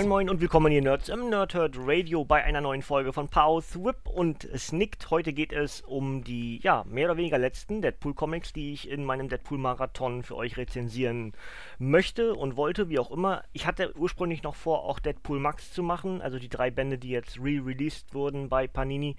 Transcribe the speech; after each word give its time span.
Moin 0.00 0.08
Moin 0.08 0.30
und 0.30 0.40
willkommen 0.40 0.72
ihr 0.72 0.80
Nerds 0.80 1.10
im 1.10 1.28
Nerdherd 1.28 1.76
Radio 1.78 2.24
bei 2.24 2.42
einer 2.42 2.62
neuen 2.62 2.80
Folge 2.80 3.12
von 3.12 3.28
Pause, 3.28 3.84
Whip 3.84 4.08
und 4.08 4.48
Snicked. 4.56 5.10
Heute 5.10 5.34
geht 5.34 5.52
es 5.52 5.82
um 5.82 6.24
die, 6.24 6.58
ja, 6.62 6.84
mehr 6.88 7.04
oder 7.04 7.18
weniger 7.18 7.36
letzten 7.36 7.82
Deadpool-Comics, 7.82 8.54
die 8.54 8.72
ich 8.72 8.88
in 8.88 9.04
meinem 9.04 9.28
Deadpool-Marathon 9.28 10.22
für 10.22 10.36
euch 10.36 10.56
rezensieren 10.56 11.34
möchte 11.78 12.34
und 12.34 12.56
wollte, 12.56 12.88
wie 12.88 12.98
auch 12.98 13.10
immer. 13.10 13.42
Ich 13.52 13.66
hatte 13.66 13.92
ursprünglich 13.94 14.42
noch 14.42 14.54
vor, 14.54 14.84
auch 14.84 15.00
Deadpool 15.00 15.38
Max 15.38 15.70
zu 15.70 15.82
machen, 15.82 16.22
also 16.22 16.38
die 16.38 16.48
drei 16.48 16.70
Bände, 16.70 16.96
die 16.96 17.10
jetzt 17.10 17.38
re-released 17.38 18.14
wurden 18.14 18.48
bei 18.48 18.66
Panini 18.66 19.16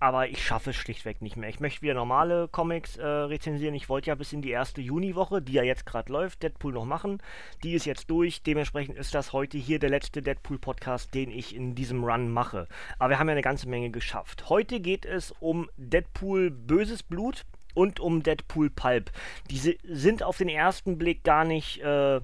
aber 0.00 0.28
ich 0.28 0.44
schaffe 0.44 0.70
es 0.70 0.76
schlichtweg 0.76 1.22
nicht 1.22 1.36
mehr. 1.36 1.48
Ich 1.48 1.60
möchte 1.60 1.82
wieder 1.82 1.94
normale 1.94 2.48
Comics 2.48 2.96
äh, 2.96 3.04
rezensieren. 3.04 3.74
Ich 3.74 3.88
wollte 3.88 4.08
ja 4.08 4.14
bis 4.14 4.32
in 4.32 4.42
die 4.42 4.50
erste 4.50 4.80
Juniwoche, 4.80 5.42
die 5.42 5.52
ja 5.52 5.62
jetzt 5.62 5.86
gerade 5.86 6.12
läuft, 6.12 6.42
Deadpool 6.42 6.72
noch 6.72 6.84
machen. 6.84 7.20
Die 7.64 7.74
ist 7.74 7.84
jetzt 7.84 8.08
durch. 8.08 8.42
Dementsprechend 8.42 8.96
ist 8.96 9.14
das 9.14 9.32
heute 9.32 9.58
hier 9.58 9.78
der 9.78 9.90
letzte 9.90 10.22
Deadpool-Podcast, 10.22 11.14
den 11.14 11.30
ich 11.30 11.54
in 11.54 11.74
diesem 11.74 12.04
Run 12.04 12.30
mache. 12.30 12.68
Aber 12.98 13.10
wir 13.10 13.18
haben 13.18 13.28
ja 13.28 13.32
eine 13.32 13.42
ganze 13.42 13.68
Menge 13.68 13.90
geschafft. 13.90 14.48
Heute 14.48 14.80
geht 14.80 15.04
es 15.04 15.32
um 15.40 15.68
Deadpool 15.76 16.50
Böses 16.50 17.02
Blut 17.02 17.44
und 17.74 17.98
um 17.98 18.22
Deadpool 18.22 18.70
Pulp. 18.70 19.10
Diese 19.50 19.76
sind 19.82 20.22
auf 20.22 20.38
den 20.38 20.48
ersten 20.48 20.98
Blick 20.98 21.24
gar 21.24 21.44
nicht. 21.44 21.80
Äh, 21.80 22.20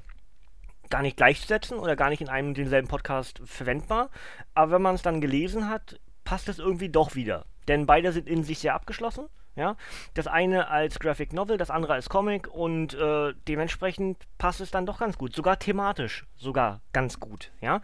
gar 0.91 1.01
nicht 1.01 1.17
gleichzusetzen 1.17 1.79
oder 1.79 1.97
gar 1.97 2.11
nicht 2.11 2.21
in 2.21 2.29
einem 2.29 2.53
denselben 2.53 2.89
Podcast 2.89 3.41
verwendbar. 3.47 4.11
Aber 4.53 4.73
wenn 4.73 4.83
man 4.83 4.95
es 4.95 5.03
dann 5.03 5.23
gelesen 5.23 5.69
hat, 5.71 5.99
passt 6.25 6.49
es 6.49 6.59
irgendwie 6.59 6.91
doch 6.91 7.15
wieder 7.15 7.47
denn 7.69 7.87
beide 7.87 8.13
sind 8.13 8.29
in 8.29 8.45
sich 8.45 8.59
sehr 8.59 8.75
abgeschlossen. 8.75 9.27
Ja, 9.57 9.77
das 10.15 10.27
eine 10.27 10.69
als 10.69 10.99
Graphic 10.99 11.33
Novel, 11.33 11.59
das 11.59 11.71
andere 11.71 11.93
als 11.93 12.09
Comic 12.09 12.49
und 12.49 12.95
äh, 12.95 13.35
dementsprechend 13.47 14.19
passt 14.37 14.61
es 14.61 14.73
dann 14.73 14.85
doch 14.85 14.99
ganz 14.99 15.17
gut, 15.17 15.33
sogar 15.33 15.61
thematisch 15.61 16.27
sogar 16.37 16.81
ganz 16.93 17.21
gut. 17.21 17.53
Ja, 17.61 17.81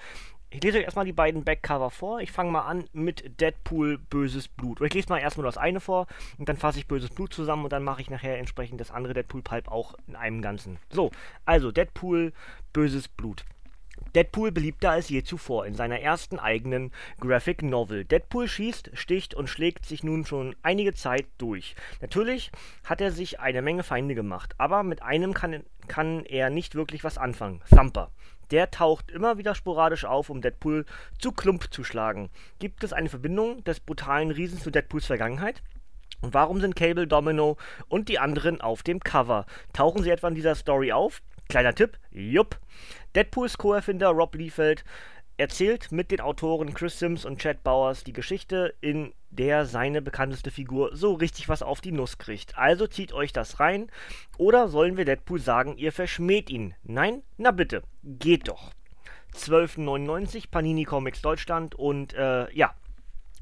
ich 0.53 0.61
lese 0.65 0.79
euch 0.79 0.85
erstmal 0.85 1.05
die 1.05 1.13
beiden 1.13 1.45
Backcover 1.45 1.91
vor. 1.91 2.21
Ich 2.21 2.33
fange 2.33 2.51
mal 2.51 2.63
an 2.63 2.85
mit 2.93 3.41
Deadpool 3.41 3.99
Böses 3.99 4.49
Blut. 4.49 4.81
Oder 4.81 4.89
ich 4.89 4.95
lese 4.95 5.09
mal 5.09 5.19
erstmal 5.19 5.45
das 5.45 5.57
eine 5.57 5.79
vor 5.79 6.09
und 6.39 6.49
dann 6.49 6.57
fasse 6.57 6.81
ich 6.81 6.89
Böses 6.89 7.11
Blut 7.11 7.33
zusammen 7.33 7.63
und 7.63 7.73
dann 7.73 7.85
mache 7.85 8.01
ich 8.03 8.11
nachher 8.11 8.37
entsprechend 8.37 8.81
das 8.81 8.91
andere 8.91 9.15
Deadpool 9.15 9.43
Pulp 9.43 9.69
auch 9.69 9.95
in 10.09 10.17
einem 10.17 10.43
Ganzen. 10.43 10.79
So, 10.91 11.13
also 11.45 11.71
Deadpool 11.71 12.33
Böses 12.73 13.07
Blut. 13.07 13.45
Deadpool 14.15 14.51
beliebter 14.53 14.91
als 14.91 15.09
je 15.09 15.23
zuvor 15.23 15.67
in 15.67 15.75
seiner 15.75 16.01
ersten 16.01 16.39
eigenen 16.39 16.91
Graphic 17.21 17.63
Novel. 17.63 18.05
Deadpool 18.05 18.49
schießt, 18.49 18.91
sticht 18.95 19.35
und 19.35 19.49
schlägt 19.49 19.87
sich 19.87 20.03
nun 20.03 20.27
schon 20.27 20.57
einige 20.63 20.95
Zeit 20.95 21.27
durch. 21.39 21.75
Natürlich 22.01 22.51
hat 22.85 23.01
er 23.01 23.13
sich 23.13 23.41
eine 23.41 23.63
Menge 23.63 23.83
Feinde 23.83 24.15
gemacht, 24.15 24.55
aber 24.59 24.83
mit 24.83 25.03
einem 25.03 25.35
kann, 25.35 25.63
kann 25.87 26.25
er 26.25 26.51
nicht 26.51 26.75
wirklich 26.75 27.05
was 27.05 27.19
anfangen. 27.19 27.63
Thumper. 27.71 28.11
Der 28.51 28.71
taucht 28.73 29.11
immer 29.13 29.39
wieder 29.39 29.55
sporadisch 29.55 30.05
auf, 30.05 30.29
um 30.29 30.41
Deadpool 30.41 30.85
zu 31.19 31.31
Klump 31.31 31.73
zu 31.73 31.85
schlagen. 31.85 32.31
Gibt 32.59 32.83
es 32.83 32.93
eine 32.93 33.09
Verbindung 33.09 33.63
des 33.63 33.79
brutalen 33.79 34.33
Riesens 34.33 34.65
zu 34.65 34.71
Deadpools 34.71 35.07
Vergangenheit? 35.07 35.63
Und 36.21 36.35
warum 36.35 36.61
sind 36.61 36.77
Cable, 36.77 37.07
Domino 37.07 37.57
und 37.89 38.09
die 38.09 38.19
anderen 38.19 38.61
auf 38.61 38.83
dem 38.83 39.01
Cover? 39.01 39.47
Tauchen 39.73 40.03
sie 40.03 40.11
etwa 40.11 40.29
in 40.29 40.35
dieser 40.35 40.55
Story 40.55 40.93
auf? 40.93 41.23
Kleiner 41.49 41.75
Tipp, 41.75 41.99
jupp. 42.11 42.59
Deadpools 43.15 43.59
Co-Erfinder 43.59 44.09
Rob 44.09 44.35
Liefeld 44.35 44.85
erzählt 45.37 45.91
mit 45.91 46.11
den 46.11 46.21
Autoren 46.21 46.75
Chris 46.75 46.99
Sims 46.99 47.25
und 47.25 47.41
Chad 47.41 47.65
Bowers 47.65 48.05
die 48.05 48.13
Geschichte, 48.13 48.75
in 48.81 49.15
der 49.31 49.65
seine 49.65 50.03
bekannteste 50.03 50.51
Figur 50.51 50.95
so 50.95 51.15
richtig 51.15 51.49
was 51.49 51.63
auf 51.63 51.81
die 51.81 51.93
Nuss 51.93 52.19
kriegt. 52.19 52.59
Also 52.59 52.87
zieht 52.87 53.13
euch 53.13 53.33
das 53.33 53.59
rein. 53.59 53.91
Oder 54.37 54.69
sollen 54.69 54.97
wir 54.97 55.05
Deadpool 55.05 55.41
sagen, 55.41 55.77
ihr 55.77 55.93
verschmäht 55.93 56.51
ihn? 56.51 56.75
Nein? 56.83 57.23
Na 57.39 57.51
bitte, 57.53 57.83
geht 58.03 58.49
doch. 58.49 58.71
12,99 59.35 60.51
Panini 60.51 60.85
Comics 60.85 61.23
Deutschland 61.23 61.75
und 61.75 62.13
äh, 62.15 62.53
ja, 62.53 62.75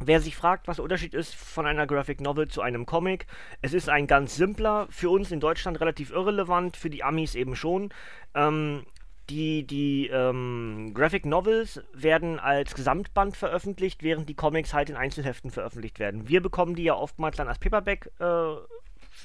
Wer 0.00 0.20
sich 0.20 0.36
fragt, 0.36 0.68
was 0.68 0.76
der 0.76 0.84
Unterschied 0.84 1.12
ist 1.12 1.34
von 1.34 1.66
einer 1.66 1.84
Graphic 1.88 2.20
Novel 2.20 2.46
zu 2.46 2.62
einem 2.62 2.86
Comic, 2.86 3.26
es 3.62 3.72
ist 3.74 3.88
ein 3.88 4.06
ganz 4.06 4.36
simpler, 4.36 4.86
für 4.90 5.10
uns 5.10 5.32
in 5.32 5.40
Deutschland 5.40 5.80
relativ 5.80 6.12
irrelevant, 6.12 6.76
für 6.76 6.88
die 6.88 7.02
Amis 7.02 7.34
eben 7.34 7.56
schon. 7.56 7.92
Ähm, 8.32 8.86
die, 9.30 9.66
die 9.66 10.08
ähm, 10.08 10.92
Graphic 10.94 11.26
Novels 11.26 11.82
werden 11.92 12.38
als 12.38 12.74
Gesamtband 12.74 13.36
veröffentlicht, 13.36 14.02
während 14.02 14.28
die 14.28 14.34
Comics 14.34 14.74
halt 14.74 14.90
in 14.90 14.96
Einzelheften 14.96 15.50
veröffentlicht 15.50 15.98
werden. 15.98 16.28
Wir 16.28 16.42
bekommen 16.42 16.74
die 16.74 16.84
ja 16.84 16.94
oftmals 16.94 17.36
dann 17.36 17.48
als 17.48 17.58
Paperback 17.58 18.10
äh, 18.18 18.54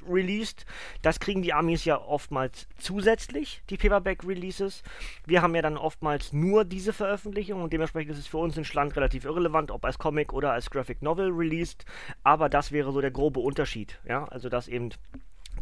released. 0.08 0.66
Das 1.02 1.20
kriegen 1.20 1.42
die 1.42 1.54
Amis 1.54 1.86
ja 1.86 2.02
oftmals 2.02 2.68
zusätzlich, 2.78 3.62
die 3.70 3.78
Paperback-Releases. 3.78 4.84
Wir 5.26 5.42
haben 5.42 5.56
ja 5.56 5.62
dann 5.62 5.78
oftmals 5.78 6.34
nur 6.34 6.66
diese 6.66 6.94
Veröffentlichung 6.94 7.62
und 7.62 7.74
dementsprechend 7.74 8.12
ist 8.12 8.20
es 8.20 8.28
für 8.28 8.38
uns 8.38 8.58
in 8.58 8.66
Schland 8.66 8.96
relativ 8.96 9.26
irrelevant, 9.26 9.72
ob 9.72 9.86
als 9.86 9.98
Comic 9.98 10.34
oder 10.34 10.52
als 10.52 10.70
Graphic 10.70 11.02
Novel 11.02 11.30
released. 11.30 11.86
Aber 12.24 12.50
das 12.50 12.72
wäre 12.72 12.92
so 12.92 13.02
der 13.02 13.12
grobe 13.12 13.40
Unterschied. 13.40 14.00
Ja, 14.08 14.26
also 14.26 14.50
dass 14.50 14.68
eben 14.68 14.90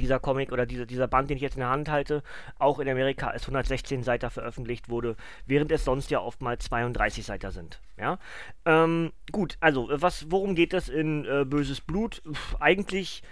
dieser 0.01 0.19
Comic 0.19 0.51
oder 0.51 0.66
dieser, 0.66 0.85
dieser 0.85 1.07
Band, 1.07 1.29
den 1.29 1.38
ich 1.38 1.44
jetzt 1.44 1.56
in 1.56 1.62
der 1.62 1.69
Hand 1.69 1.89
halte, 1.89 2.23
auch 2.59 2.79
in 2.79 2.89
Amerika 2.89 3.28
als 3.28 3.44
116 3.44 4.03
Seiter 4.03 4.29
veröffentlicht 4.29 4.89
wurde, 4.89 5.16
während 5.45 5.72
es 5.72 5.85
sonst 5.85 6.12
ja 6.12 6.19
oftmals 6.19 6.66
32 6.66 7.25
Seiter 7.25 7.51
sind. 7.51 7.79
Ja, 7.97 8.17
ähm, 8.66 9.12
gut, 9.31 9.57
also 9.59 9.88
was, 9.91 10.31
worum 10.31 10.56
geht 10.56 10.73
es 10.73 10.89
in 10.89 11.25
äh, 11.25 11.45
Böses 11.45 11.81
Blut? 11.81 12.22
Pff, 12.29 12.56
eigentlich 12.59 13.23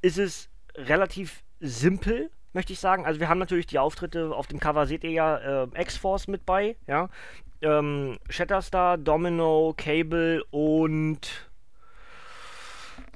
ist 0.00 0.18
es 0.18 0.48
relativ 0.76 1.42
simpel, 1.60 2.30
möchte 2.52 2.72
ich 2.72 2.80
sagen. 2.80 3.04
Also 3.06 3.20
wir 3.20 3.28
haben 3.28 3.38
natürlich 3.38 3.66
die 3.66 3.78
Auftritte, 3.78 4.34
auf 4.34 4.46
dem 4.46 4.60
Cover 4.60 4.86
seht 4.86 5.04
ihr 5.04 5.10
ja 5.10 5.64
äh, 5.64 5.68
X-Force 5.80 6.28
mit 6.28 6.46
bei, 6.46 6.76
ja. 6.86 7.08
Ähm, 7.62 8.18
Shatterstar, 8.28 8.98
Domino, 8.98 9.74
Cable 9.76 10.42
und 10.50 11.51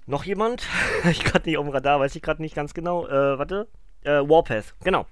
noch 0.06 0.25
jemand? 0.25 0.67
ich 1.11 1.25
gerade 1.25 1.49
nicht 1.49 1.59
auf 1.59 1.67
dem 1.67 1.72
Radar, 1.72 2.00
weiß 2.00 2.17
ich 2.17 2.22
gerade 2.22 2.43
nicht 2.43 2.55
ganz 2.55 2.75
genau. 2.75 3.06
Äh, 3.06 3.39
warte. 3.39 3.69
Äh, 4.03 4.21
Warpath, 4.28 4.75
genau. 4.83 5.06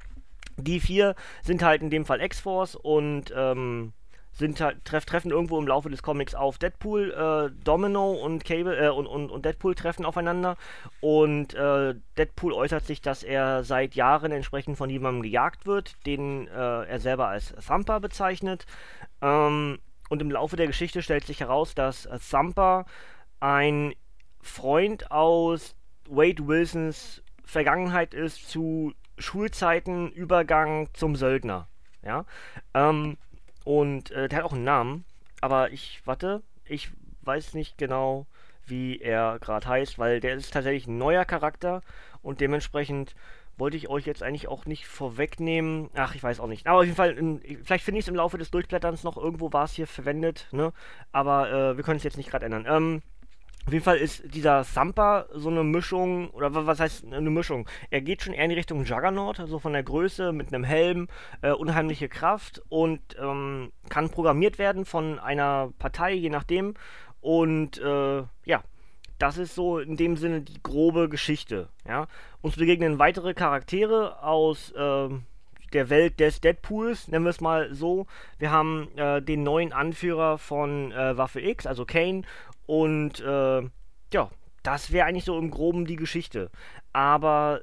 Die 0.57 0.79
vier 0.79 1.17
sind 1.43 1.63
halt 1.63 1.83
in 1.83 1.91
dem 1.91 2.05
Fall 2.05 2.21
X-Force 2.21 2.77
und 2.77 3.33
ähm, 3.37 3.93
sind 4.35 4.61
halt, 4.61 4.85
treff, 4.85 5.05
treffen 5.05 5.31
irgendwo 5.31 5.59
im 5.59 5.67
Laufe 5.67 5.89
des 5.91 6.03
Comics 6.03 6.35
auf 6.35 6.59
Deadpool, 6.59 7.13
äh, 7.13 7.65
Domino 7.65 8.13
und 8.13 8.45
Cable 8.45 8.77
äh, 8.77 8.89
und, 8.89 9.07
und, 9.07 9.31
und 9.31 9.45
Deadpool 9.45 9.75
treffen 9.75 10.05
aufeinander 10.05 10.57
und 11.01 11.55
äh, 11.55 11.95
Deadpool 12.19 12.53
äußert 12.53 12.85
sich, 12.85 13.01
dass 13.01 13.23
er 13.23 13.65
seit 13.65 13.95
Jahren 13.95 14.33
entsprechend 14.33 14.77
von 14.77 14.91
jemandem 14.91 15.23
gejagt 15.23 15.67
wird, 15.67 15.95
den 16.07 16.49
äh, 16.49 16.85
er 16.85 16.99
selber 16.99 17.29
als 17.29 17.55
Thumper 17.67 18.01
bezeichnet. 18.01 18.67
Ähm, 19.23 19.79
und 20.11 20.21
im 20.21 20.31
Laufe 20.31 20.57
der 20.57 20.67
Geschichte 20.67 21.01
stellt 21.03 21.25
sich 21.25 21.41
heraus, 21.41 21.75
dass 21.75 22.09
Thumper 22.31 22.85
ein 23.41 23.95
Freund 24.45 25.11
aus 25.11 25.75
Wade 26.09 26.47
Wilsons 26.47 27.23
Vergangenheit 27.45 28.15
ist 28.15 28.51
zu 28.51 28.93
Schulzeiten 29.19 30.11
Übergang 30.11 30.89
zum 30.93 31.17
Söldner. 31.17 31.67
Ja. 32.03 32.25
Ähm, 32.75 33.17
und 33.65 34.11
äh, 34.11 34.29
der 34.29 34.39
hat 34.39 34.45
auch 34.45 34.53
einen 34.53 34.65
Namen, 34.65 35.05
aber 35.41 35.71
ich, 35.73 36.03
warte, 36.05 36.43
ich 36.67 36.91
weiß 37.23 37.55
nicht 37.55 37.79
genau, 37.79 38.27
wie 38.67 38.99
er 38.99 39.39
gerade 39.41 39.67
heißt, 39.67 39.99
weil 39.99 40.21
der 40.21 40.35
ist 40.35 40.53
tatsächlich 40.53 40.87
ein 40.87 40.99
neuer 40.99 41.25
Charakter 41.25 41.83
und 42.23 42.41
dementsprechend 42.41 43.15
wollte 43.57 43.77
ich 43.77 43.89
euch 43.89 44.05
jetzt 44.05 44.23
eigentlich 44.23 44.49
auch 44.49 44.67
nicht 44.67 44.87
vorwegnehmen. 44.87 45.89
Ach, 45.95 46.15
ich 46.15 46.23
weiß 46.23 46.41
auch 46.41 46.49
nicht. 46.49 46.67
Aber 46.67 46.81
auf 46.81 46.85
jeden 46.85 46.97
Fall, 46.97 47.17
in, 47.17 47.41
vielleicht 47.63 47.85
finde 47.85 47.99
ich 47.99 48.05
es 48.05 48.09
im 48.09 48.17
Laufe 48.17 48.37
des 48.37 48.51
Durchblätterns 48.51 49.05
noch, 49.05 49.17
irgendwo 49.17 49.53
war 49.53 49.65
es 49.65 49.73
hier 49.73 49.87
verwendet, 49.87 50.49
ne? 50.51 50.73
Aber 51.13 51.51
äh, 51.51 51.77
wir 51.77 51.85
können 51.85 51.99
es 51.99 52.03
jetzt 52.03 52.17
nicht 52.17 52.31
gerade 52.31 52.47
ändern. 52.47 52.67
Ähm, 52.69 53.03
auf 53.67 53.73
jeden 53.73 53.85
Fall 53.85 53.97
ist 53.97 54.35
dieser 54.35 54.65
Thumper 54.65 55.27
so 55.33 55.49
eine 55.49 55.65
Mischung, 55.65 56.31
oder 56.31 56.67
was 56.67 56.81
heißt 56.81 57.07
eine 57.11 57.31
Mischung? 57.31 57.67
Er 57.91 58.03
geht 58.03 58.23
schon 58.23 58.35
eher 58.35 58.45
in 58.45 58.51
die 58.51 58.57
Richtung 58.57 58.85
Juggernaut, 58.85 59.41
also 59.41 59.59
von 59.59 59.73
der 59.73 59.83
Größe, 59.83 60.33
mit 60.33 60.53
einem 60.53 60.65
Helm, 60.65 61.09
äh, 61.41 61.53
unheimliche 61.53 62.09
Kraft 62.09 62.63
und 62.69 63.01
ähm, 63.19 63.73
kann 63.89 64.11
programmiert 64.11 64.59
werden 64.59 64.85
von 64.85 65.19
einer 65.19 65.73
Partei, 65.79 66.13
je 66.13 66.29
nachdem. 66.29 66.75
Und 67.23 67.79
äh, 67.79 68.23
ja, 68.45 68.63
das 69.19 69.39
ist 69.39 69.55
so 69.55 69.79
in 69.79 69.97
dem 69.97 70.19
Sinne 70.19 70.43
die 70.43 70.63
grobe 70.63 71.09
Geschichte. 71.09 71.69
Ja? 71.89 72.07
Uns 72.43 72.57
begegnen 72.57 72.99
weitere 72.99 73.33
Charaktere 73.33 74.23
aus 74.23 74.73
äh, 74.73 75.09
der 75.73 75.91
Welt 75.91 76.21
des 76.21 76.41
Deadpools, 76.41 77.09
nennen 77.09 77.25
wir 77.25 77.31
es 77.31 77.41
mal 77.41 77.75
so. 77.75 78.07
Wir 78.39 78.51
haben 78.51 78.89
äh, 78.97 79.21
den 79.21 79.43
neuen 79.43 79.73
Anführer 79.73 80.39
von 80.39 80.93
äh, 80.93 81.17
Waffe 81.17 81.41
X, 81.41 81.67
also 81.67 81.85
Kane. 81.85 82.23
Und 82.67 83.21
äh, 83.21 83.63
ja, 84.13 84.31
das 84.63 84.93
wäre 84.93 85.07
eigentlich 85.07 85.25
so 85.25 85.39
im 85.39 85.51
Groben 85.51 85.85
die 85.85 85.97
Geschichte. 85.97 86.51
Aber 86.93 87.63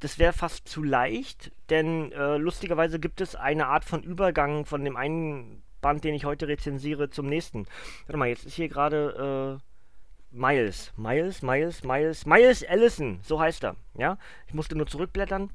das 0.00 0.18
wäre 0.18 0.32
fast 0.32 0.68
zu 0.68 0.82
leicht, 0.82 1.52
denn 1.70 2.12
äh, 2.12 2.36
lustigerweise 2.36 2.98
gibt 2.98 3.20
es 3.20 3.36
eine 3.36 3.68
Art 3.68 3.84
von 3.84 4.02
Übergang 4.02 4.66
von 4.66 4.84
dem 4.84 4.96
einen 4.96 5.62
Band, 5.80 6.04
den 6.04 6.14
ich 6.14 6.24
heute 6.24 6.48
rezensiere, 6.48 7.10
zum 7.10 7.26
nächsten. 7.26 7.66
Warte 8.06 8.18
mal, 8.18 8.28
jetzt 8.28 8.44
ist 8.44 8.54
hier 8.54 8.68
gerade 8.68 9.60
äh, 9.60 10.36
Miles. 10.36 10.92
Miles, 10.96 11.42
Miles, 11.42 11.84
Miles, 11.84 12.26
Miles 12.26 12.64
Allison, 12.68 13.20
so 13.22 13.38
heißt 13.38 13.64
er. 13.64 13.76
Ja, 13.96 14.18
ich 14.46 14.54
musste 14.54 14.76
nur 14.76 14.86
zurückblättern. 14.86 15.50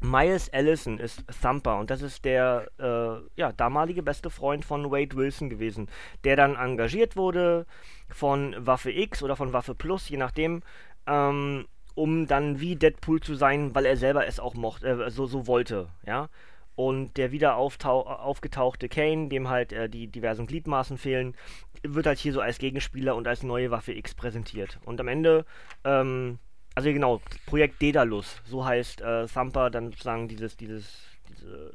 Miles 0.00 0.52
Allison 0.52 0.98
ist 0.98 1.24
Thumper 1.40 1.78
und 1.78 1.90
das 1.90 2.02
ist 2.02 2.24
der 2.24 2.68
äh, 2.78 3.40
ja, 3.40 3.52
damalige 3.52 4.02
beste 4.02 4.30
Freund 4.30 4.64
von 4.64 4.90
Wade 4.90 5.16
Wilson 5.16 5.50
gewesen, 5.50 5.88
der 6.24 6.36
dann 6.36 6.56
engagiert 6.56 7.16
wurde 7.16 7.66
von 8.08 8.54
Waffe 8.58 8.90
X 8.92 9.22
oder 9.22 9.36
von 9.36 9.52
Waffe 9.52 9.74
Plus, 9.74 10.08
je 10.08 10.16
nachdem, 10.16 10.62
ähm, 11.06 11.66
um 11.94 12.26
dann 12.26 12.60
wie 12.60 12.76
Deadpool 12.76 13.20
zu 13.20 13.34
sein, 13.34 13.74
weil 13.74 13.86
er 13.86 13.96
selber 13.96 14.26
es 14.26 14.40
auch 14.40 14.54
mochte, 14.54 14.88
äh, 14.88 15.10
so, 15.10 15.26
so 15.26 15.46
wollte, 15.46 15.88
ja. 16.06 16.28
Und 16.76 17.16
der 17.18 17.30
wieder 17.30 17.54
aufgetauchte 17.54 18.88
Kane, 18.88 19.28
dem 19.28 19.48
halt 19.48 19.72
äh, 19.72 19.88
die 19.88 20.08
diversen 20.08 20.48
Gliedmaßen 20.48 20.98
fehlen, 20.98 21.36
wird 21.84 22.06
halt 22.06 22.18
hier 22.18 22.32
so 22.32 22.40
als 22.40 22.58
Gegenspieler 22.58 23.14
und 23.14 23.28
als 23.28 23.44
neue 23.44 23.70
Waffe 23.70 23.92
X 23.92 24.16
präsentiert. 24.16 24.80
Und 24.84 25.00
am 25.00 25.06
Ende 25.06 25.44
ähm, 25.84 26.40
also 26.74 26.92
genau, 26.92 27.20
Projekt 27.46 27.80
Daedalus, 27.80 28.40
so 28.44 28.64
heißt 28.64 29.00
äh, 29.00 29.26
Thumper 29.26 29.70
dann 29.70 29.90
sozusagen 29.90 30.28
dieses, 30.28 30.56
dieses, 30.56 31.02
diese 31.28 31.72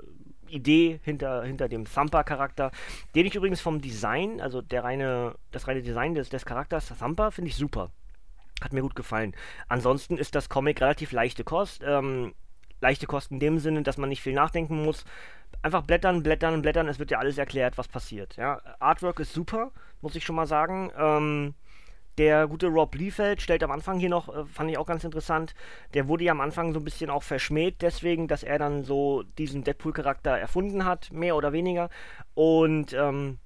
Idee 0.47 0.99
hinter, 1.03 1.43
hinter 1.43 1.69
dem 1.69 1.85
Thumper-Charakter, 1.85 2.71
den 3.15 3.25
ich 3.25 3.35
übrigens 3.35 3.61
vom 3.61 3.81
Design, 3.81 4.41
also 4.41 4.61
der 4.61 4.83
reine, 4.83 5.35
das 5.51 5.67
reine 5.67 5.81
Design 5.81 6.15
des, 6.15 6.29
des 6.29 6.45
Charakters 6.45 6.91
Thumper, 6.97 7.31
finde 7.31 7.49
ich 7.49 7.55
super. 7.55 7.91
Hat 8.61 8.73
mir 8.73 8.81
gut 8.81 8.95
gefallen. 8.95 9.33
Ansonsten 9.69 10.17
ist 10.17 10.35
das 10.35 10.49
Comic 10.49 10.81
relativ 10.81 11.13
leichte 11.13 11.45
Kost. 11.45 11.81
Ähm, 11.85 12.33
leichte 12.81 13.07
Kost 13.07 13.31
in 13.31 13.39
dem 13.39 13.59
Sinne, 13.59 13.83
dass 13.83 13.97
man 13.97 14.09
nicht 14.09 14.21
viel 14.21 14.33
nachdenken 14.33 14.83
muss. 14.83 15.05
Einfach 15.61 15.83
blättern, 15.83 16.23
blättern, 16.23 16.61
blättern, 16.61 16.87
es 16.87 16.99
wird 16.99 17.11
ja 17.11 17.19
alles 17.19 17.37
erklärt, 17.37 17.77
was 17.77 17.87
passiert. 17.87 18.35
Ja? 18.35 18.61
Artwork 18.79 19.19
ist 19.19 19.33
super, 19.33 19.71
muss 20.01 20.15
ich 20.15 20.25
schon 20.25 20.35
mal 20.35 20.45
sagen. 20.45 20.91
Ähm, 20.97 21.53
der 22.19 22.47
gute 22.47 22.67
Rob 22.67 22.93
Liefeld 22.95 23.41
stellt 23.41 23.63
am 23.63 23.71
Anfang 23.71 23.97
hier 23.97 24.09
noch, 24.09 24.27
äh, 24.27 24.45
fand 24.45 24.69
ich 24.69 24.77
auch 24.77 24.85
ganz 24.85 25.03
interessant, 25.03 25.55
der 25.93 26.07
wurde 26.07 26.25
ja 26.25 26.33
am 26.33 26.41
Anfang 26.41 26.73
so 26.73 26.79
ein 26.79 26.83
bisschen 26.83 27.09
auch 27.09 27.23
verschmäht, 27.23 27.81
deswegen, 27.81 28.27
dass 28.27 28.43
er 28.43 28.59
dann 28.59 28.83
so 28.83 29.23
diesen 29.37 29.63
Deadpool-Charakter 29.63 30.37
erfunden 30.37 30.85
hat, 30.85 31.11
mehr 31.13 31.35
oder 31.35 31.53
weniger. 31.53 31.89
Und 32.35 32.93
ähm, 32.93 33.39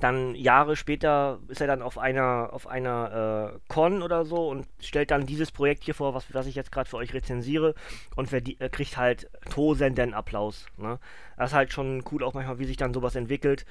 dann 0.00 0.34
Jahre 0.34 0.74
später 0.74 1.38
ist 1.48 1.60
er 1.60 1.66
dann 1.66 1.82
auf 1.82 1.98
einer 1.98 2.50
auf 2.52 2.66
einer 2.66 3.52
äh, 3.54 3.58
Con 3.68 4.02
oder 4.02 4.24
so 4.24 4.48
und 4.48 4.66
stellt 4.80 5.10
dann 5.10 5.26
dieses 5.26 5.52
Projekt 5.52 5.84
hier 5.84 5.94
vor, 5.94 6.14
was, 6.14 6.32
was 6.32 6.46
ich 6.46 6.54
jetzt 6.54 6.72
gerade 6.72 6.88
für 6.88 6.96
euch 6.96 7.12
rezensiere 7.14 7.74
und 8.16 8.32
äh, 8.32 8.40
kriegt 8.70 8.96
halt 8.96 9.30
tosenden 9.50 10.14
Applaus. 10.14 10.66
Ne? 10.76 10.98
Das 11.36 11.50
ist 11.50 11.54
halt 11.54 11.72
schon 11.72 12.02
cool 12.10 12.24
auch 12.24 12.34
manchmal, 12.34 12.58
wie 12.58 12.64
sich 12.64 12.76
dann 12.76 12.94
sowas 12.94 13.14
entwickelt. 13.14 13.66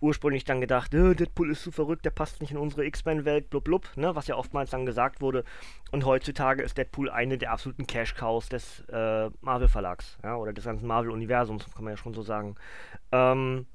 Ursprünglich 0.00 0.44
dann 0.44 0.60
gedacht, 0.60 0.94
äh, 0.94 1.14
Deadpool 1.14 1.50
ist 1.50 1.62
zu 1.62 1.70
verrückt, 1.70 2.04
der 2.04 2.10
passt 2.10 2.40
nicht 2.40 2.52
in 2.52 2.56
unsere 2.56 2.84
X-Men-Welt, 2.86 3.50
blub 3.50 3.64
blub, 3.64 3.88
ne? 3.96 4.14
was 4.14 4.26
ja 4.26 4.36
oftmals 4.36 4.70
dann 4.70 4.86
gesagt 4.86 5.20
wurde. 5.20 5.44
Und 5.90 6.06
heutzutage 6.06 6.62
ist 6.62 6.78
Deadpool 6.78 7.10
eine 7.10 7.36
der 7.36 7.52
absoluten 7.52 7.86
Cash-Cows 7.86 8.48
des 8.48 8.80
äh, 8.88 9.30
Marvel-Verlags, 9.42 10.18
ja? 10.22 10.36
oder 10.36 10.52
des 10.52 10.64
ganzen 10.64 10.86
Marvel-Universums, 10.86 11.66
kann 11.74 11.84
man 11.84 11.92
ja 11.92 11.96
schon 11.98 12.14
so 12.14 12.22
sagen. 12.22 12.56
Ähm, 13.12 13.66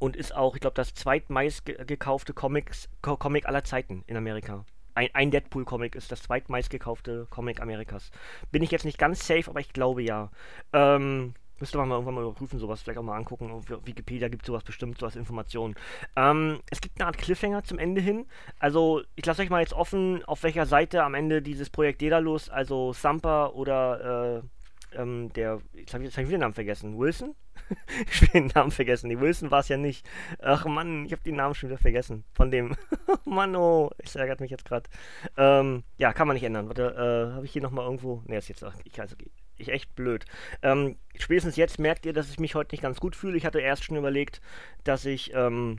und 0.00 0.16
ist 0.16 0.34
auch, 0.34 0.54
ich 0.54 0.60
glaube, 0.60 0.74
das 0.74 0.92
zweitmeist 0.94 1.64
gekaufte 1.64 2.32
Comics, 2.34 2.88
Co 3.00 3.16
Comic 3.16 3.46
aller 3.46 3.64
Zeiten 3.64 4.02
in 4.06 4.16
Amerika. 4.16 4.64
Ein, 4.94 5.08
ein 5.12 5.30
Deadpool-Comic 5.30 5.94
ist 5.94 6.12
das 6.12 6.22
zweitmeist 6.22 6.70
gekaufte 6.70 7.26
Comic 7.30 7.60
Amerikas. 7.60 8.10
Bin 8.52 8.62
ich 8.62 8.70
jetzt 8.70 8.84
nicht 8.84 8.98
ganz 8.98 9.26
safe, 9.26 9.50
aber 9.50 9.60
ich 9.60 9.72
glaube 9.72 10.02
ja. 10.02 10.30
Ähm, 10.72 11.34
müsste 11.60 11.78
man 11.78 11.88
mal 11.88 11.96
irgendwann 11.96 12.14
mal 12.14 12.24
überprüfen, 12.24 12.58
sowas 12.58 12.82
vielleicht 12.82 12.98
auch 12.98 13.02
mal 13.02 13.16
angucken. 13.16 13.50
Auf 13.50 13.68
Wikipedia 13.68 14.28
gibt 14.28 14.42
es 14.42 14.46
sowas 14.46 14.64
bestimmt, 14.64 14.98
sowas 14.98 15.16
Informationen. 15.16 15.74
Ähm, 16.16 16.60
es 16.70 16.80
gibt 16.80 17.00
eine 17.00 17.06
Art 17.06 17.18
Cliffhanger 17.18 17.64
zum 17.64 17.78
Ende 17.78 18.00
hin. 18.00 18.26
Also, 18.58 19.02
ich 19.16 19.26
lasse 19.26 19.42
euch 19.42 19.50
mal 19.50 19.60
jetzt 19.60 19.72
offen, 19.72 20.24
auf 20.24 20.42
welcher 20.42 20.66
Seite 20.66 21.02
am 21.02 21.14
Ende 21.14 21.42
dieses 21.42 21.70
Projekt 21.70 22.02
Daedalus, 22.02 22.48
also 22.48 22.92
Samper 22.92 23.54
oder 23.54 24.42
äh, 24.42 25.00
ähm, 25.00 25.32
der, 25.34 25.60
jetzt 25.74 25.94
habe 25.94 26.04
ich, 26.04 26.16
hab 26.16 26.22
ich 26.22 26.28
wieder 26.28 26.38
den 26.38 26.40
Namen 26.40 26.54
vergessen, 26.54 26.98
Wilson? 26.98 27.34
ich 28.10 28.22
will 28.22 28.28
den 28.28 28.46
Namen 28.48 28.70
vergessen. 28.70 29.08
Die 29.08 29.20
Wilson 29.20 29.50
war 29.50 29.60
es 29.60 29.68
ja 29.68 29.76
nicht. 29.76 30.06
Ach 30.40 30.66
Mann, 30.66 31.04
ich 31.06 31.12
habe 31.12 31.22
den 31.22 31.36
Namen 31.36 31.54
schon 31.54 31.70
wieder 31.70 31.78
vergessen. 31.78 32.24
Von 32.32 32.50
dem. 32.50 32.76
Mann, 33.24 33.54
oh, 33.56 33.90
ich 34.02 34.14
ärgert 34.16 34.40
mich 34.40 34.50
jetzt 34.50 34.64
gerade. 34.64 34.88
Ähm, 35.36 35.84
ja, 35.98 36.12
kann 36.12 36.26
man 36.26 36.34
nicht 36.34 36.44
ändern. 36.44 36.68
Warte, 36.68 37.30
äh, 37.30 37.34
habe 37.34 37.46
ich 37.46 37.52
hier 37.52 37.62
nochmal 37.62 37.84
irgendwo. 37.84 38.22
Ne, 38.26 38.38
ist 38.38 38.48
jetzt. 38.48 38.64
Ich, 38.84 39.00
also, 39.00 39.16
ich 39.56 39.68
echt 39.68 39.94
blöd. 39.94 40.24
Ähm, 40.62 40.96
spätestens 41.16 41.56
jetzt 41.56 41.78
merkt 41.78 42.06
ihr, 42.06 42.12
dass 42.12 42.30
ich 42.30 42.38
mich 42.38 42.54
heute 42.54 42.74
nicht 42.74 42.82
ganz 42.82 43.00
gut 43.00 43.16
fühle. 43.16 43.36
Ich 43.36 43.46
hatte 43.46 43.60
erst 43.60 43.84
schon 43.84 43.96
überlegt, 43.96 44.40
dass 44.84 45.04
ich. 45.04 45.32
Ähm, 45.34 45.78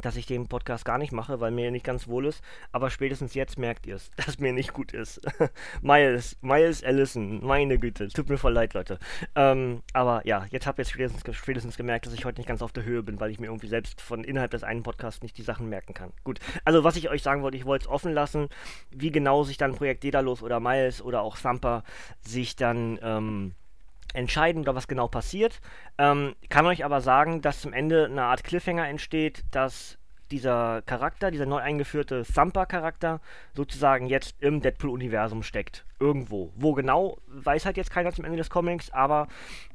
dass 0.00 0.16
ich 0.16 0.26
den 0.26 0.48
Podcast 0.48 0.84
gar 0.84 0.98
nicht 0.98 1.12
mache, 1.12 1.40
weil 1.40 1.50
mir 1.50 1.70
nicht 1.70 1.84
ganz 1.84 2.08
wohl 2.08 2.26
ist. 2.26 2.42
Aber 2.72 2.90
spätestens 2.90 3.34
jetzt 3.34 3.58
merkt 3.58 3.86
ihr 3.86 3.96
es, 3.96 4.10
dass 4.16 4.38
mir 4.38 4.52
nicht 4.52 4.72
gut 4.72 4.92
ist. 4.92 5.20
Miles, 5.82 6.36
Miles 6.40 6.82
Allison, 6.82 7.44
meine 7.44 7.78
Güte, 7.78 8.08
tut 8.08 8.28
mir 8.28 8.38
voll 8.38 8.52
leid, 8.52 8.74
Leute. 8.74 8.98
Ähm, 9.34 9.82
aber 9.92 10.26
ja, 10.26 10.46
jetzt 10.50 10.66
habt 10.66 10.78
ihr 10.78 10.84
spätestens, 10.84 11.36
spätestens 11.36 11.76
gemerkt, 11.76 12.06
dass 12.06 12.14
ich 12.14 12.24
heute 12.24 12.38
nicht 12.38 12.48
ganz 12.48 12.62
auf 12.62 12.72
der 12.72 12.84
Höhe 12.84 13.02
bin, 13.02 13.20
weil 13.20 13.30
ich 13.30 13.40
mir 13.40 13.46
irgendwie 13.46 13.68
selbst 13.68 14.00
von 14.00 14.24
innerhalb 14.24 14.50
des 14.50 14.64
einen 14.64 14.82
Podcasts 14.82 15.22
nicht 15.22 15.36
die 15.38 15.42
Sachen 15.42 15.68
merken 15.68 15.94
kann. 15.94 16.12
Gut, 16.24 16.40
also 16.64 16.84
was 16.84 16.96
ich 16.96 17.10
euch 17.10 17.22
sagen 17.22 17.42
wollte, 17.42 17.56
ich 17.56 17.64
wollte 17.64 17.84
es 17.84 17.90
offen 17.90 18.12
lassen, 18.12 18.48
wie 18.90 19.10
genau 19.10 19.44
sich 19.44 19.56
dann 19.56 19.74
Projekt 19.74 20.04
Daedalus 20.04 20.42
oder 20.42 20.60
Miles 20.60 21.02
oder 21.02 21.22
auch 21.22 21.38
Thumper 21.38 21.84
sich 22.22 22.56
dann 22.56 22.98
ähm, 23.02 23.54
entscheiden 24.14 24.62
oder 24.62 24.74
was 24.74 24.88
genau 24.88 25.08
passiert. 25.08 25.60
Ähm, 25.98 26.34
kann 26.48 26.66
euch 26.66 26.84
aber 26.84 27.00
sagen, 27.00 27.42
dass 27.42 27.60
zum 27.60 27.72
Ende 27.72 28.06
eine 28.06 28.24
Art 28.24 28.44
Cliffhanger 28.44 28.88
entsteht, 28.88 29.44
dass 29.50 29.98
dieser 30.30 30.82
Charakter, 30.82 31.30
dieser 31.30 31.46
neu 31.46 31.58
eingeführte 31.58 32.24
Thumper-Charakter, 32.24 33.20
sozusagen 33.54 34.06
jetzt 34.06 34.36
im 34.40 34.60
Deadpool-Universum 34.60 35.42
steckt. 35.42 35.84
Irgendwo. 35.98 36.52
Wo 36.56 36.72
genau, 36.72 37.18
weiß 37.26 37.66
halt 37.66 37.76
jetzt 37.76 37.90
keiner 37.90 38.12
zum 38.12 38.24
Ende 38.24 38.38
des 38.38 38.50
Comics, 38.50 38.90
aber 38.90 39.28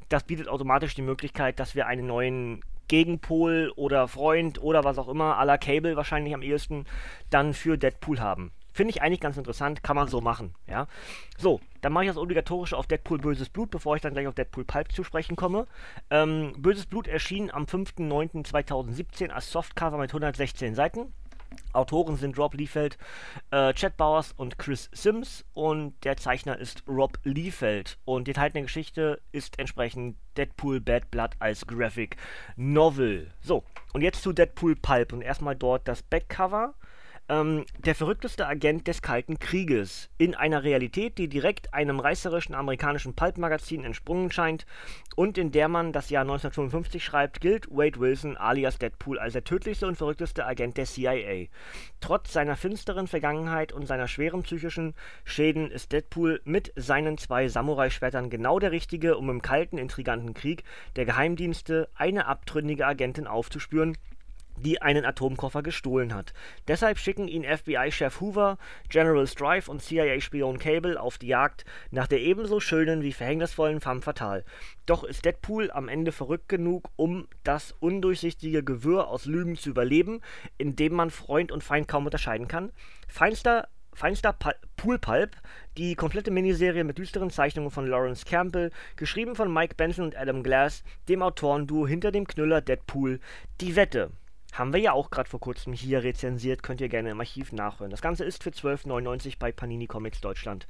das 0.08 0.24
bietet 0.24 0.48
automatisch 0.48 0.94
die 0.94 1.02
Möglichkeit, 1.02 1.60
dass 1.60 1.74
wir 1.74 1.86
einen 1.86 2.06
neuen 2.06 2.62
Gegenpol 2.88 3.72
oder 3.76 4.08
Freund 4.08 4.62
oder 4.62 4.84
was 4.84 4.98
auch 4.98 5.08
immer, 5.08 5.44
la 5.44 5.58
Cable 5.58 5.96
wahrscheinlich 5.96 6.34
am 6.34 6.42
ehesten, 6.42 6.86
dann 7.30 7.52
für 7.52 7.76
Deadpool 7.76 8.20
haben. 8.20 8.52
Finde 8.76 8.90
ich 8.90 9.00
eigentlich 9.00 9.20
ganz 9.20 9.38
interessant, 9.38 9.82
kann 9.82 9.96
man 9.96 10.06
so 10.06 10.20
machen, 10.20 10.54
ja. 10.66 10.86
So, 11.38 11.60
dann 11.80 11.94
mache 11.94 12.04
ich 12.04 12.10
das 12.10 12.18
obligatorische 12.18 12.76
auf 12.76 12.86
Deadpool 12.86 13.16
Böses 13.16 13.48
Blut, 13.48 13.70
bevor 13.70 13.96
ich 13.96 14.02
dann 14.02 14.12
gleich 14.12 14.26
auf 14.26 14.34
Deadpool 14.34 14.66
Pulp 14.66 14.92
zu 14.92 15.02
sprechen 15.02 15.34
komme. 15.34 15.66
Ähm, 16.10 16.52
Böses 16.58 16.84
Blut 16.84 17.08
erschien 17.08 17.50
am 17.50 17.64
5.9.2017 17.64 19.30
als 19.30 19.50
Softcover 19.50 19.96
mit 19.96 20.10
116 20.10 20.74
Seiten. 20.74 21.14
Autoren 21.72 22.16
sind 22.16 22.36
Rob 22.36 22.52
Liefeld, 22.52 22.98
äh, 23.50 23.72
Chad 23.72 23.96
Bowers 23.96 24.32
und 24.32 24.58
Chris 24.58 24.90
Sims 24.92 25.46
und 25.54 25.94
der 26.04 26.18
Zeichner 26.18 26.58
ist 26.58 26.82
Rob 26.86 27.18
Liefeld 27.24 27.96
und 28.04 28.26
die 28.26 28.32
enthaltene 28.32 28.64
Geschichte 28.64 29.22
ist 29.32 29.58
entsprechend 29.58 30.18
Deadpool 30.36 30.82
Bad 30.82 31.10
Blood 31.10 31.30
als 31.38 31.66
Graphic 31.66 32.18
Novel. 32.56 33.32
So, 33.40 33.64
und 33.94 34.02
jetzt 34.02 34.22
zu 34.22 34.34
Deadpool 34.34 34.76
Pulp 34.76 35.14
und 35.14 35.22
erstmal 35.22 35.56
dort 35.56 35.88
das 35.88 36.02
Backcover. 36.02 36.74
Ähm, 37.28 37.64
der 37.78 37.96
verrückteste 37.96 38.46
Agent 38.46 38.86
des 38.86 39.02
Kalten 39.02 39.40
Krieges. 39.40 40.10
In 40.16 40.36
einer 40.36 40.62
Realität, 40.62 41.18
die 41.18 41.28
direkt 41.28 41.74
einem 41.74 41.98
reißerischen 41.98 42.54
amerikanischen 42.54 43.14
Pulp-Magazin 43.14 43.82
entsprungen 43.82 44.30
scheint 44.30 44.64
und 45.16 45.36
in 45.36 45.50
der 45.50 45.66
man 45.66 45.92
das 45.92 46.08
Jahr 46.08 46.22
1955 46.22 47.02
schreibt, 47.02 47.40
gilt 47.40 47.68
Wade 47.68 47.98
Wilson 47.98 48.36
alias 48.36 48.78
Deadpool 48.78 49.18
als 49.18 49.32
der 49.32 49.42
tödlichste 49.42 49.88
und 49.88 49.96
verrückteste 49.96 50.46
Agent 50.46 50.76
der 50.76 50.84
CIA. 50.84 51.46
Trotz 52.00 52.32
seiner 52.32 52.56
finsteren 52.56 53.08
Vergangenheit 53.08 53.72
und 53.72 53.86
seiner 53.86 54.06
schweren 54.06 54.44
psychischen 54.44 54.94
Schäden 55.24 55.72
ist 55.72 55.90
Deadpool 55.90 56.40
mit 56.44 56.72
seinen 56.76 57.18
zwei 57.18 57.48
Samurai-Schwertern 57.48 58.30
genau 58.30 58.60
der 58.60 58.70
Richtige, 58.70 59.16
um 59.16 59.30
im 59.30 59.42
kalten, 59.42 59.78
intriganten 59.78 60.32
Krieg 60.32 60.62
der 60.94 61.06
Geheimdienste 61.06 61.88
eine 61.96 62.26
abtrünnige 62.26 62.86
Agentin 62.86 63.26
aufzuspüren 63.26 63.96
die 64.56 64.82
einen 64.82 65.04
Atomkoffer 65.04 65.62
gestohlen 65.62 66.14
hat. 66.14 66.32
Deshalb 66.68 66.98
schicken 66.98 67.28
ihn 67.28 67.44
FBI-Chef 67.44 68.20
Hoover, 68.20 68.58
General 68.88 69.26
Strife 69.26 69.70
und 69.70 69.82
CIA-Spion 69.82 70.58
Cable 70.58 71.00
auf 71.00 71.18
die 71.18 71.28
Jagd 71.28 71.64
nach 71.90 72.06
der 72.06 72.20
ebenso 72.20 72.60
schönen 72.60 73.02
wie 73.02 73.12
verhängnisvollen 73.12 73.80
femme 73.80 74.02
fatale. 74.02 74.44
Doch 74.86 75.04
ist 75.04 75.24
Deadpool 75.24 75.70
am 75.70 75.88
Ende 75.88 76.12
verrückt 76.12 76.48
genug, 76.48 76.90
um 76.96 77.28
das 77.44 77.74
undurchsichtige 77.80 78.62
Gewirr 78.62 79.08
aus 79.08 79.26
Lügen 79.26 79.56
zu 79.56 79.70
überleben, 79.70 80.20
in 80.58 80.76
dem 80.76 80.94
man 80.94 81.10
Freund 81.10 81.52
und 81.52 81.64
Feind 81.64 81.88
kaum 81.88 82.06
unterscheiden 82.06 82.48
kann? 82.48 82.72
Feinster 83.08 83.68
feinster 83.96 84.36
Pool 84.76 84.98
Pulp, 84.98 85.36
die 85.78 85.94
komplette 85.94 86.30
Miniserie 86.30 86.84
mit 86.84 86.98
düsteren 86.98 87.30
Zeichnungen 87.30 87.70
von 87.70 87.86
Lawrence 87.86 88.26
Campbell, 88.26 88.70
geschrieben 88.96 89.34
von 89.34 89.52
Mike 89.52 89.74
Benson 89.74 90.04
und 90.04 90.16
Adam 90.16 90.42
Glass, 90.42 90.84
dem 91.08 91.22
Autorenduo 91.22 91.86
hinter 91.86 92.12
dem 92.12 92.26
Knüller 92.26 92.60
Deadpool. 92.60 93.20
Die 93.62 93.74
Wette. 93.74 94.10
Haben 94.56 94.72
wir 94.72 94.80
ja 94.80 94.92
auch 94.92 95.10
gerade 95.10 95.28
vor 95.28 95.40
kurzem 95.40 95.72
hier 95.74 96.02
rezensiert, 96.02 96.62
könnt 96.62 96.80
ihr 96.80 96.88
gerne 96.88 97.10
im 97.10 97.20
Archiv 97.20 97.52
nachhören. 97.52 97.90
Das 97.90 98.00
Ganze 98.00 98.24
ist 98.24 98.42
für 98.42 98.50
12,99 98.50 99.34
bei 99.38 99.52
Panini 99.52 99.86
Comics 99.86 100.20
Deutschland 100.20 100.66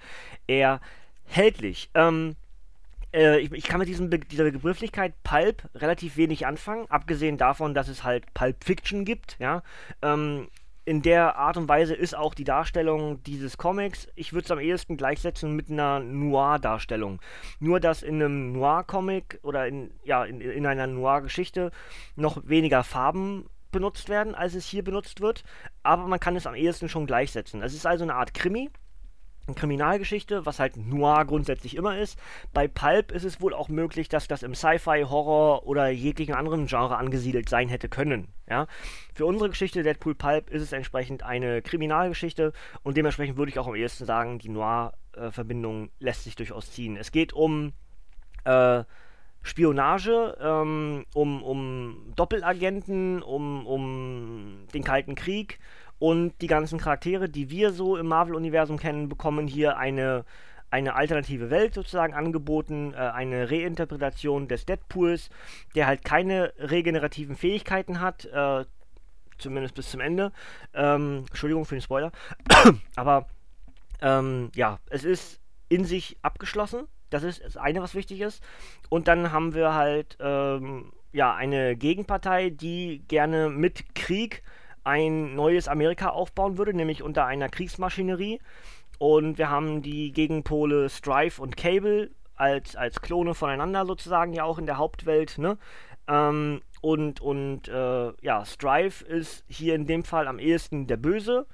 erhältlich. 0.48 1.90
Ähm, 1.94 2.34
äh, 3.14 3.38
ich, 3.38 3.52
ich, 3.52 3.64
kann 3.64 3.78
mit 3.78 3.88
diesem 3.88 4.10
Be 4.10 4.18
dieser 4.18 4.44
Begrifflichkeit 4.44 5.14
Pulp 5.22 5.68
relativ 5.76 6.16
wenig 6.16 6.46
anfangen, 6.46 6.86
abgesehen 6.88 7.38
davon, 7.38 7.74
dass 7.74 7.86
es 7.86 8.02
halt 8.02 8.32
Pulp 8.34 8.64
Fiction 8.64 9.04
gibt, 9.04 9.36
ja. 9.38 9.62
Ähm, 10.02 10.48
in 10.84 11.02
der 11.02 11.36
Art 11.36 11.56
und 11.56 11.68
Weise 11.68 11.94
ist 11.94 12.16
auch 12.16 12.32
die 12.32 12.44
Darstellung 12.44 13.20
dieses 13.24 13.58
Comics. 13.58 14.06
Ich 14.14 14.32
würde 14.32 14.44
es 14.44 14.50
am 14.52 14.60
ehesten 14.60 14.96
gleichsetzen 14.96 15.56
mit 15.56 15.68
einer 15.68 15.98
Noir-Darstellung. 15.98 17.20
Nur, 17.58 17.80
dass 17.80 18.04
in 18.04 18.22
einem 18.22 18.52
Noir-Comic 18.52 19.40
oder 19.42 19.66
in, 19.66 19.90
ja, 20.04 20.24
in, 20.24 20.40
in 20.40 20.64
einer 20.64 20.86
Noir-Geschichte 20.86 21.72
noch 22.14 22.40
weniger 22.46 22.84
Farben 22.84 23.46
benutzt 23.72 24.08
werden, 24.08 24.34
als 24.34 24.54
es 24.54 24.66
hier 24.66 24.84
benutzt 24.84 25.20
wird. 25.20 25.44
Aber 25.82 26.06
man 26.06 26.20
kann 26.20 26.36
es 26.36 26.46
am 26.46 26.54
ehesten 26.54 26.88
schon 26.88 27.06
gleichsetzen. 27.06 27.62
Es 27.62 27.74
ist 27.74 27.86
also 27.86 28.04
eine 28.04 28.14
Art 28.14 28.34
Krimi, 28.34 28.70
Kriminalgeschichte, 29.54 30.44
was 30.44 30.58
halt 30.58 30.76
Noir 30.76 31.24
grundsätzlich 31.24 31.76
immer 31.76 31.98
ist. 31.98 32.18
Bei 32.52 32.66
Pulp 32.66 33.12
ist 33.12 33.24
es 33.24 33.40
wohl 33.40 33.54
auch 33.54 33.68
möglich, 33.68 34.08
dass 34.08 34.26
das 34.26 34.42
im 34.42 34.54
Sci-Fi, 34.54 35.04
Horror 35.08 35.66
oder 35.66 35.88
jeglichen 35.88 36.34
anderen 36.34 36.66
Genre 36.66 36.96
angesiedelt 36.96 37.48
sein 37.48 37.68
hätte 37.68 37.88
können. 37.88 38.28
Ja? 38.48 38.66
Für 39.14 39.26
unsere 39.26 39.48
Geschichte 39.50 39.82
Deadpool 39.82 40.16
Pulp 40.16 40.50
ist 40.50 40.62
es 40.62 40.72
entsprechend 40.72 41.22
eine 41.22 41.62
Kriminalgeschichte 41.62 42.52
und 42.82 42.96
dementsprechend 42.96 43.36
würde 43.36 43.50
ich 43.50 43.58
auch 43.58 43.68
am 43.68 43.76
ehesten 43.76 44.04
sagen, 44.04 44.38
die 44.38 44.48
Noir-Verbindung 44.48 45.90
lässt 46.00 46.24
sich 46.24 46.34
durchaus 46.34 46.72
ziehen. 46.72 46.96
Es 46.96 47.12
geht 47.12 47.32
um 47.32 47.72
äh, 48.44 48.82
Spionage, 49.46 50.36
ähm, 50.40 51.06
um, 51.14 51.42
um 51.42 52.12
Doppelagenten, 52.16 53.22
um, 53.22 53.64
um 53.64 54.66
den 54.74 54.82
Kalten 54.82 55.14
Krieg 55.14 55.60
und 56.00 56.34
die 56.40 56.48
ganzen 56.48 56.80
Charaktere, 56.80 57.28
die 57.28 57.48
wir 57.48 57.70
so 57.72 57.96
im 57.96 58.06
Marvel-Universum 58.06 58.76
kennen, 58.76 59.08
bekommen 59.08 59.46
hier 59.46 59.76
eine, 59.76 60.24
eine 60.70 60.96
alternative 60.96 61.48
Welt 61.50 61.74
sozusagen 61.74 62.12
angeboten, 62.12 62.92
äh, 62.92 62.96
eine 62.96 63.48
Reinterpretation 63.48 64.48
des 64.48 64.66
Deadpools, 64.66 65.30
der 65.76 65.86
halt 65.86 66.04
keine 66.04 66.52
regenerativen 66.58 67.36
Fähigkeiten 67.36 68.00
hat, 68.00 68.24
äh, 68.24 68.64
zumindest 69.38 69.76
bis 69.76 69.90
zum 69.90 70.00
Ende. 70.00 70.32
Ähm, 70.74 71.24
Entschuldigung 71.28 71.64
für 71.66 71.76
den 71.76 71.82
Spoiler. 71.82 72.10
Aber 72.96 73.28
ähm, 74.02 74.50
ja, 74.56 74.80
es 74.90 75.04
ist 75.04 75.40
in 75.68 75.84
sich 75.84 76.16
abgeschlossen. 76.22 76.88
Das 77.10 77.22
ist 77.22 77.42
das 77.44 77.56
eine, 77.56 77.82
was 77.82 77.94
wichtig 77.94 78.20
ist. 78.20 78.42
Und 78.88 79.08
dann 79.08 79.32
haben 79.32 79.54
wir 79.54 79.74
halt 79.74 80.16
ähm, 80.20 80.92
ja 81.12 81.34
eine 81.34 81.76
Gegenpartei, 81.76 82.50
die 82.50 83.02
gerne 83.08 83.48
mit 83.48 83.94
Krieg 83.94 84.42
ein 84.84 85.34
neues 85.34 85.66
Amerika 85.68 86.10
aufbauen 86.10 86.58
würde, 86.58 86.72
nämlich 86.74 87.02
unter 87.02 87.26
einer 87.26 87.48
Kriegsmaschinerie. 87.48 88.40
Und 88.98 89.36
wir 89.36 89.50
haben 89.50 89.82
die 89.82 90.12
Gegenpole 90.12 90.88
Strife 90.88 91.42
und 91.42 91.56
Cable 91.56 92.10
als, 92.36 92.76
als 92.76 93.00
Klone 93.00 93.34
voneinander 93.34 93.84
sozusagen 93.84 94.32
ja 94.32 94.44
auch 94.44 94.58
in 94.58 94.66
der 94.66 94.78
Hauptwelt, 94.78 95.38
ne? 95.38 95.58
Ähm, 96.08 96.62
und 96.80 97.20
und 97.20 97.68
äh, 97.68 98.12
ja, 98.20 98.44
Strife 98.44 99.04
ist 99.04 99.44
hier 99.48 99.74
in 99.74 99.86
dem 99.86 100.04
Fall 100.04 100.28
am 100.28 100.38
ehesten 100.38 100.86
der 100.86 100.98
Böse. 100.98 101.46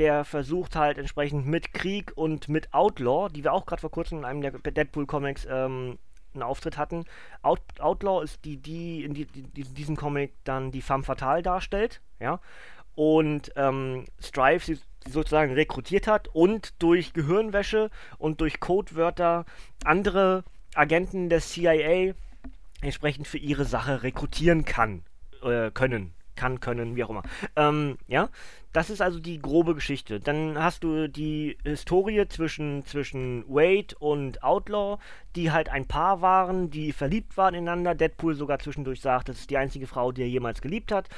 Der 0.00 0.24
versucht 0.24 0.76
halt 0.76 0.96
entsprechend 0.96 1.46
mit 1.46 1.74
Krieg 1.74 2.12
und 2.14 2.48
mit 2.48 2.72
Outlaw, 2.72 3.28
die 3.28 3.44
wir 3.44 3.52
auch 3.52 3.66
gerade 3.66 3.82
vor 3.82 3.90
kurzem 3.90 4.20
in 4.20 4.24
einem 4.24 4.40
der 4.40 4.52
Deadpool-Comics 4.52 5.46
ähm, 5.48 5.98
einen 6.32 6.42
Auftritt 6.42 6.78
hatten. 6.78 7.04
Out 7.42 7.60
Outlaw 7.78 8.24
ist 8.24 8.42
die, 8.46 8.56
die 8.56 9.04
in 9.04 9.12
die, 9.12 9.26
die, 9.26 9.62
diesem 9.62 9.96
Comic 9.96 10.32
dann 10.44 10.70
die 10.72 10.80
femme 10.80 11.02
fatale 11.02 11.42
darstellt, 11.42 12.00
ja. 12.18 12.40
Und 12.94 13.52
ähm, 13.56 14.06
Strife 14.22 14.64
sie 14.64 14.80
sozusagen 15.06 15.52
rekrutiert 15.52 16.06
hat 16.06 16.28
und 16.28 16.82
durch 16.82 17.12
Gehirnwäsche 17.12 17.90
und 18.16 18.40
durch 18.40 18.58
Codewörter 18.58 19.44
andere 19.84 20.44
Agenten 20.74 21.28
der 21.28 21.40
CIA 21.40 22.14
entsprechend 22.80 23.28
für 23.28 23.36
ihre 23.36 23.66
Sache 23.66 24.02
rekrutieren 24.02 24.64
kann, 24.64 25.02
äh, 25.42 25.70
können 25.70 26.14
kann, 26.40 26.58
können, 26.58 26.96
wie 26.96 27.04
auch 27.04 27.10
immer. 27.10 27.22
Ähm, 27.54 27.98
ja, 28.08 28.30
das 28.72 28.88
ist 28.88 29.02
also 29.02 29.18
die 29.18 29.40
grobe 29.40 29.74
Geschichte. 29.74 30.20
Dann 30.20 30.62
hast 30.62 30.84
du 30.84 31.08
die 31.08 31.58
Historie 31.64 32.26
zwischen, 32.28 32.84
zwischen 32.84 33.44
Wade 33.48 33.96
und 33.98 34.44
Outlaw, 34.44 34.98
die 35.34 35.50
halt 35.50 35.68
ein 35.68 35.86
Paar 35.86 36.20
waren, 36.20 36.70
die 36.70 36.92
verliebt 36.92 37.36
waren 37.36 37.54
ineinander. 37.54 37.96
Deadpool 37.96 38.34
sogar 38.34 38.60
zwischendurch 38.60 39.00
sagt, 39.00 39.28
das 39.28 39.40
ist 39.40 39.50
die 39.50 39.56
einzige 39.56 39.88
Frau, 39.88 40.12
die 40.12 40.22
er 40.22 40.28
jemals 40.28 40.60
geliebt 40.60 40.92
hat. 40.92 41.08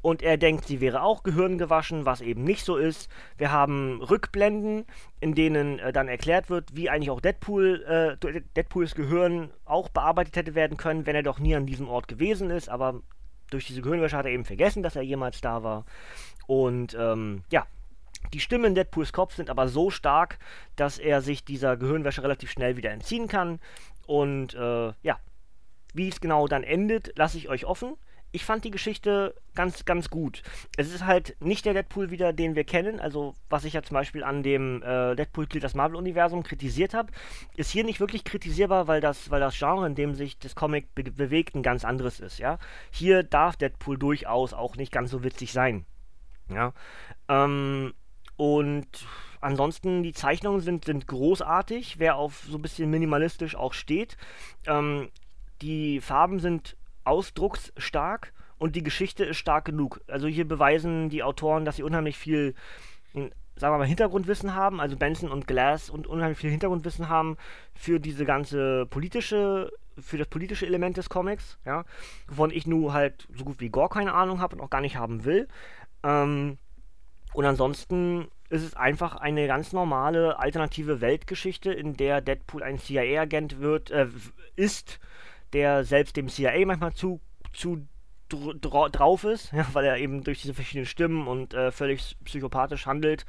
Und 0.00 0.22
er 0.22 0.38
denkt, 0.38 0.66
sie 0.66 0.80
wäre 0.80 1.02
auch 1.02 1.22
Gehirn 1.22 1.58
gewaschen, 1.58 2.06
was 2.06 2.22
eben 2.22 2.44
nicht 2.44 2.64
so 2.64 2.76
ist. 2.76 3.10
Wir 3.36 3.52
haben 3.52 4.00
Rückblenden, 4.02 4.86
in 5.20 5.34
denen 5.34 5.78
äh, 5.80 5.92
dann 5.92 6.08
erklärt 6.08 6.48
wird, 6.48 6.74
wie 6.74 6.88
eigentlich 6.88 7.10
auch 7.10 7.20
Deadpool, 7.20 8.18
äh, 8.22 8.40
Deadpools 8.56 8.94
Gehirn 8.94 9.50
auch 9.66 9.90
bearbeitet 9.90 10.36
hätte 10.36 10.54
werden 10.54 10.78
können, 10.78 11.04
wenn 11.04 11.16
er 11.16 11.22
doch 11.22 11.38
nie 11.38 11.54
an 11.54 11.66
diesem 11.66 11.88
Ort 11.88 12.08
gewesen 12.08 12.50
ist. 12.50 12.70
Aber 12.70 13.02
durch 13.52 13.66
diese 13.66 13.82
Gehirnwäsche 13.82 14.16
hat 14.16 14.26
er 14.26 14.32
eben 14.32 14.44
vergessen, 14.44 14.82
dass 14.82 14.96
er 14.96 15.02
jemals 15.02 15.40
da 15.40 15.62
war. 15.62 15.84
Und 16.46 16.96
ähm, 16.98 17.42
ja, 17.50 17.66
die 18.32 18.40
Stimmen 18.40 18.66
in 18.66 18.74
Deadpools 18.74 19.12
Kopf 19.12 19.34
sind 19.34 19.50
aber 19.50 19.68
so 19.68 19.90
stark, 19.90 20.38
dass 20.76 20.98
er 20.98 21.20
sich 21.20 21.44
dieser 21.44 21.76
Gehirnwäsche 21.76 22.22
relativ 22.22 22.50
schnell 22.50 22.76
wieder 22.76 22.90
entziehen 22.90 23.28
kann. 23.28 23.60
Und 24.06 24.54
äh, 24.54 24.92
ja, 25.02 25.18
wie 25.94 26.08
es 26.08 26.20
genau 26.20 26.46
dann 26.48 26.64
endet, 26.64 27.12
lasse 27.16 27.38
ich 27.38 27.48
euch 27.48 27.64
offen 27.64 27.96
ich 28.32 28.44
fand 28.44 28.64
die 28.64 28.70
Geschichte 28.70 29.34
ganz, 29.54 29.84
ganz 29.84 30.08
gut. 30.08 30.42
Es 30.76 30.92
ist 30.92 31.04
halt 31.04 31.36
nicht 31.40 31.66
der 31.66 31.74
Deadpool 31.74 32.10
wieder, 32.10 32.32
den 32.32 32.54
wir 32.56 32.64
kennen. 32.64 32.98
Also, 32.98 33.34
was 33.50 33.64
ich 33.64 33.74
ja 33.74 33.82
zum 33.82 33.94
Beispiel 33.94 34.24
an 34.24 34.42
dem 34.42 34.82
äh, 34.82 35.14
Deadpool 35.14 35.46
das 35.46 35.74
Marvel-Universum 35.74 36.42
kritisiert 36.42 36.94
habe, 36.94 37.12
ist 37.56 37.70
hier 37.70 37.84
nicht 37.84 38.00
wirklich 38.00 38.24
kritisierbar, 38.24 38.88
weil 38.88 39.02
das, 39.02 39.30
weil 39.30 39.40
das 39.40 39.58
Genre, 39.58 39.86
in 39.86 39.94
dem 39.94 40.14
sich 40.14 40.38
das 40.38 40.54
Comic 40.54 40.94
be 40.94 41.04
bewegt, 41.04 41.54
ein 41.54 41.62
ganz 41.62 41.84
anderes 41.84 42.20
ist. 42.20 42.38
Ja? 42.38 42.58
Hier 42.90 43.22
darf 43.22 43.56
Deadpool 43.56 43.98
durchaus 43.98 44.54
auch 44.54 44.76
nicht 44.76 44.92
ganz 44.92 45.10
so 45.10 45.22
witzig 45.22 45.52
sein. 45.52 45.84
Ja. 46.48 46.72
Ähm, 47.28 47.92
und 48.36 48.88
ansonsten, 49.42 50.02
die 50.02 50.14
Zeichnungen 50.14 50.60
sind, 50.60 50.86
sind 50.86 51.06
großartig, 51.06 51.98
wer 51.98 52.16
auf 52.16 52.46
so 52.48 52.56
ein 52.56 52.62
bisschen 52.62 52.88
minimalistisch 52.88 53.56
auch 53.56 53.74
steht. 53.74 54.16
Ähm, 54.66 55.10
die 55.60 56.00
Farben 56.00 56.40
sind 56.40 56.76
ausdrucksstark 57.04 58.32
und 58.58 58.76
die 58.76 58.82
Geschichte 58.82 59.24
ist 59.24 59.38
stark 59.38 59.64
genug. 59.64 60.00
Also 60.06 60.28
hier 60.28 60.46
beweisen 60.46 61.08
die 61.08 61.22
Autoren, 61.22 61.64
dass 61.64 61.76
sie 61.76 61.82
unheimlich 61.82 62.16
viel, 62.16 62.54
hm, 63.12 63.30
sagen 63.56 63.74
wir 63.74 63.78
mal, 63.78 63.86
Hintergrundwissen 63.86 64.54
haben, 64.54 64.80
also 64.80 64.96
Benson 64.96 65.30
und 65.30 65.46
Glass 65.46 65.90
und 65.90 66.06
unheimlich 66.06 66.38
viel 66.38 66.50
Hintergrundwissen 66.50 67.08
haben 67.08 67.36
für 67.74 67.98
diese 67.98 68.24
ganze 68.24 68.86
politische, 68.86 69.70
für 69.98 70.16
das 70.16 70.28
politische 70.28 70.66
Element 70.66 70.96
des 70.96 71.08
Comics, 71.08 71.58
ja, 71.64 71.84
wovon 72.28 72.50
ich 72.50 72.66
nur 72.66 72.92
halt 72.92 73.26
so 73.36 73.44
gut 73.44 73.60
wie 73.60 73.70
gar 73.70 73.88
keine 73.88 74.14
Ahnung 74.14 74.40
habe 74.40 74.56
und 74.56 74.62
auch 74.62 74.70
gar 74.70 74.80
nicht 74.80 74.96
haben 74.96 75.24
will. 75.24 75.48
Ähm, 76.02 76.58
und 77.32 77.44
ansonsten 77.44 78.28
ist 78.48 78.62
es 78.62 78.76
einfach 78.76 79.16
eine 79.16 79.46
ganz 79.46 79.72
normale 79.72 80.38
alternative 80.38 81.00
Weltgeschichte, 81.00 81.72
in 81.72 81.96
der 81.96 82.20
Deadpool 82.20 82.62
ein 82.62 82.78
CIA-Agent 82.78 83.60
wird, 83.60 83.90
äh, 83.90 84.08
ist, 84.56 85.00
der 85.52 85.84
selbst 85.84 86.16
dem 86.16 86.28
CIA 86.28 86.66
manchmal 86.66 86.92
zu, 86.92 87.20
zu 87.52 87.86
dr 88.28 88.90
drauf 88.90 89.24
ist, 89.24 89.52
ja, 89.52 89.66
weil 89.72 89.84
er 89.84 89.98
eben 89.98 90.24
durch 90.24 90.40
diese 90.40 90.54
verschiedenen 90.54 90.86
Stimmen 90.86 91.26
und 91.26 91.54
äh, 91.54 91.70
völlig 91.70 92.16
psychopathisch 92.24 92.86
handelt, 92.86 93.26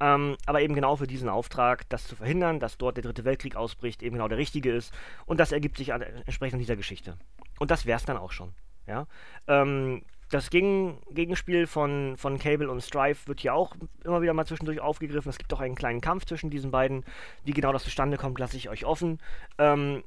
ähm, 0.00 0.36
aber 0.46 0.60
eben 0.60 0.74
genau 0.74 0.96
für 0.96 1.06
diesen 1.06 1.28
Auftrag, 1.28 1.88
das 1.88 2.06
zu 2.06 2.16
verhindern, 2.16 2.60
dass 2.60 2.78
dort 2.78 2.96
der 2.96 3.04
dritte 3.04 3.24
Weltkrieg 3.24 3.56
ausbricht, 3.56 4.02
eben 4.02 4.14
genau 4.16 4.28
der 4.28 4.38
richtige 4.38 4.72
ist 4.72 4.94
und 5.26 5.40
das 5.40 5.52
ergibt 5.52 5.76
sich 5.76 5.92
an, 5.92 6.02
entsprechend 6.02 6.60
dieser 6.60 6.76
Geschichte. 6.76 7.16
Und 7.58 7.70
das 7.70 7.86
wäre 7.86 7.96
es 7.96 8.04
dann 8.04 8.16
auch 8.16 8.32
schon. 8.32 8.52
Ja? 8.86 9.06
Ähm, 9.48 10.02
das 10.30 10.50
Gegen 10.50 10.98
Gegenspiel 11.10 11.66
von, 11.66 12.16
von 12.16 12.38
Cable 12.38 12.70
und 12.70 12.80
Strife 12.80 13.28
wird 13.28 13.40
hier 13.40 13.54
auch 13.54 13.76
immer 14.04 14.22
wieder 14.22 14.34
mal 14.34 14.46
zwischendurch 14.46 14.80
aufgegriffen. 14.80 15.30
Es 15.30 15.38
gibt 15.38 15.52
auch 15.52 15.60
einen 15.60 15.76
kleinen 15.76 16.00
Kampf 16.00 16.24
zwischen 16.24 16.50
diesen 16.50 16.70
beiden. 16.70 17.04
Wie 17.44 17.52
genau 17.52 17.72
das 17.72 17.84
zustande 17.84 18.16
kommt, 18.16 18.38
lasse 18.38 18.56
ich 18.56 18.68
euch 18.68 18.84
offen. 18.84 19.20
Ähm, 19.58 20.02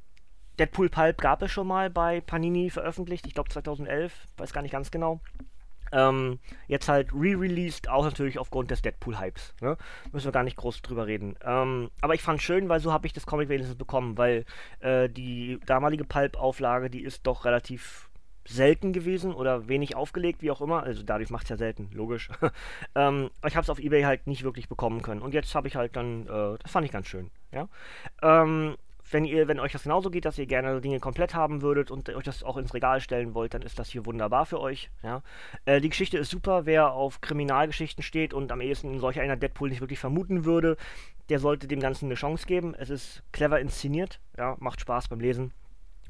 Deadpool 0.58 0.88
Pulp 0.88 1.18
gab 1.18 1.42
es 1.42 1.50
schon 1.50 1.66
mal 1.66 1.90
bei 1.90 2.20
Panini 2.20 2.70
veröffentlicht, 2.70 3.26
ich 3.26 3.34
glaube 3.34 3.50
2011, 3.50 4.12
weiß 4.36 4.52
gar 4.52 4.62
nicht 4.62 4.72
ganz 4.72 4.90
genau. 4.90 5.20
Ähm, 5.90 6.38
jetzt 6.66 6.88
halt 6.88 7.12
re-released, 7.14 7.88
auch 7.88 8.04
natürlich 8.04 8.38
aufgrund 8.38 8.70
des 8.70 8.82
Deadpool-Hypes. 8.82 9.54
Ne? 9.62 9.76
Müssen 10.12 10.26
wir 10.26 10.32
gar 10.32 10.44
nicht 10.44 10.56
groß 10.56 10.82
drüber 10.82 11.06
reden. 11.06 11.36
Ähm, 11.42 11.90
aber 12.02 12.14
ich 12.14 12.22
fand 12.22 12.42
schön, 12.42 12.68
weil 12.68 12.80
so 12.80 12.92
habe 12.92 13.06
ich 13.06 13.14
das 13.14 13.24
Comic 13.24 13.48
wenigstens 13.48 13.78
bekommen, 13.78 14.18
weil 14.18 14.44
äh, 14.80 15.08
die 15.08 15.58
damalige 15.64 16.04
Pulp-Auflage, 16.04 16.90
die 16.90 17.02
ist 17.02 17.26
doch 17.26 17.46
relativ 17.46 18.10
selten 18.46 18.92
gewesen 18.92 19.34
oder 19.34 19.68
wenig 19.68 19.94
aufgelegt, 19.94 20.42
wie 20.42 20.50
auch 20.50 20.60
immer. 20.60 20.82
Also 20.82 21.02
dadurch 21.02 21.30
macht 21.30 21.44
es 21.44 21.50
ja 21.50 21.56
selten, 21.56 21.90
logisch. 21.92 22.30
ähm, 22.94 23.30
aber 23.40 23.48
ich 23.48 23.56
habe 23.56 23.62
es 23.62 23.70
auf 23.70 23.78
Ebay 23.78 24.02
halt 24.02 24.26
nicht 24.26 24.42
wirklich 24.42 24.68
bekommen 24.68 25.02
können. 25.02 25.22
Und 25.22 25.34
jetzt 25.34 25.54
habe 25.54 25.68
ich 25.68 25.76
halt 25.76 25.96
dann, 25.96 26.26
äh, 26.26 26.58
das 26.58 26.70
fand 26.70 26.86
ich 26.86 26.92
ganz 26.92 27.06
schön. 27.06 27.30
Ja. 27.52 27.68
Ähm, 28.22 28.76
wenn 29.10 29.24
ihr, 29.24 29.48
wenn 29.48 29.60
euch 29.60 29.72
das 29.72 29.84
genauso 29.84 30.10
geht, 30.10 30.24
dass 30.24 30.38
ihr 30.38 30.46
gerne 30.46 30.80
Dinge 30.80 31.00
komplett 31.00 31.34
haben 31.34 31.62
würdet 31.62 31.90
und 31.90 32.08
euch 32.08 32.24
das 32.24 32.42
auch 32.42 32.56
ins 32.56 32.74
Regal 32.74 33.00
stellen 33.00 33.34
wollt, 33.34 33.54
dann 33.54 33.62
ist 33.62 33.78
das 33.78 33.90
hier 33.90 34.06
wunderbar 34.06 34.46
für 34.46 34.60
euch. 34.60 34.90
Ja. 35.02 35.22
Äh, 35.64 35.80
die 35.80 35.88
Geschichte 35.88 36.18
ist 36.18 36.30
super. 36.30 36.66
Wer 36.66 36.92
auf 36.92 37.20
Kriminalgeschichten 37.20 38.02
steht 38.02 38.34
und 38.34 38.52
am 38.52 38.60
ehesten 38.60 38.92
in 38.94 39.00
solch 39.00 39.20
einer 39.20 39.36
Deadpool 39.36 39.68
nicht 39.68 39.80
wirklich 39.80 39.98
vermuten 39.98 40.44
würde, 40.44 40.76
der 41.28 41.38
sollte 41.38 41.68
dem 41.68 41.80
Ganzen 41.80 42.06
eine 42.06 42.14
Chance 42.14 42.46
geben. 42.46 42.74
Es 42.74 42.90
ist 42.90 43.22
clever 43.32 43.60
inszeniert, 43.60 44.20
ja, 44.36 44.56
macht 44.60 44.80
Spaß 44.80 45.08
beim 45.08 45.20
Lesen. 45.20 45.52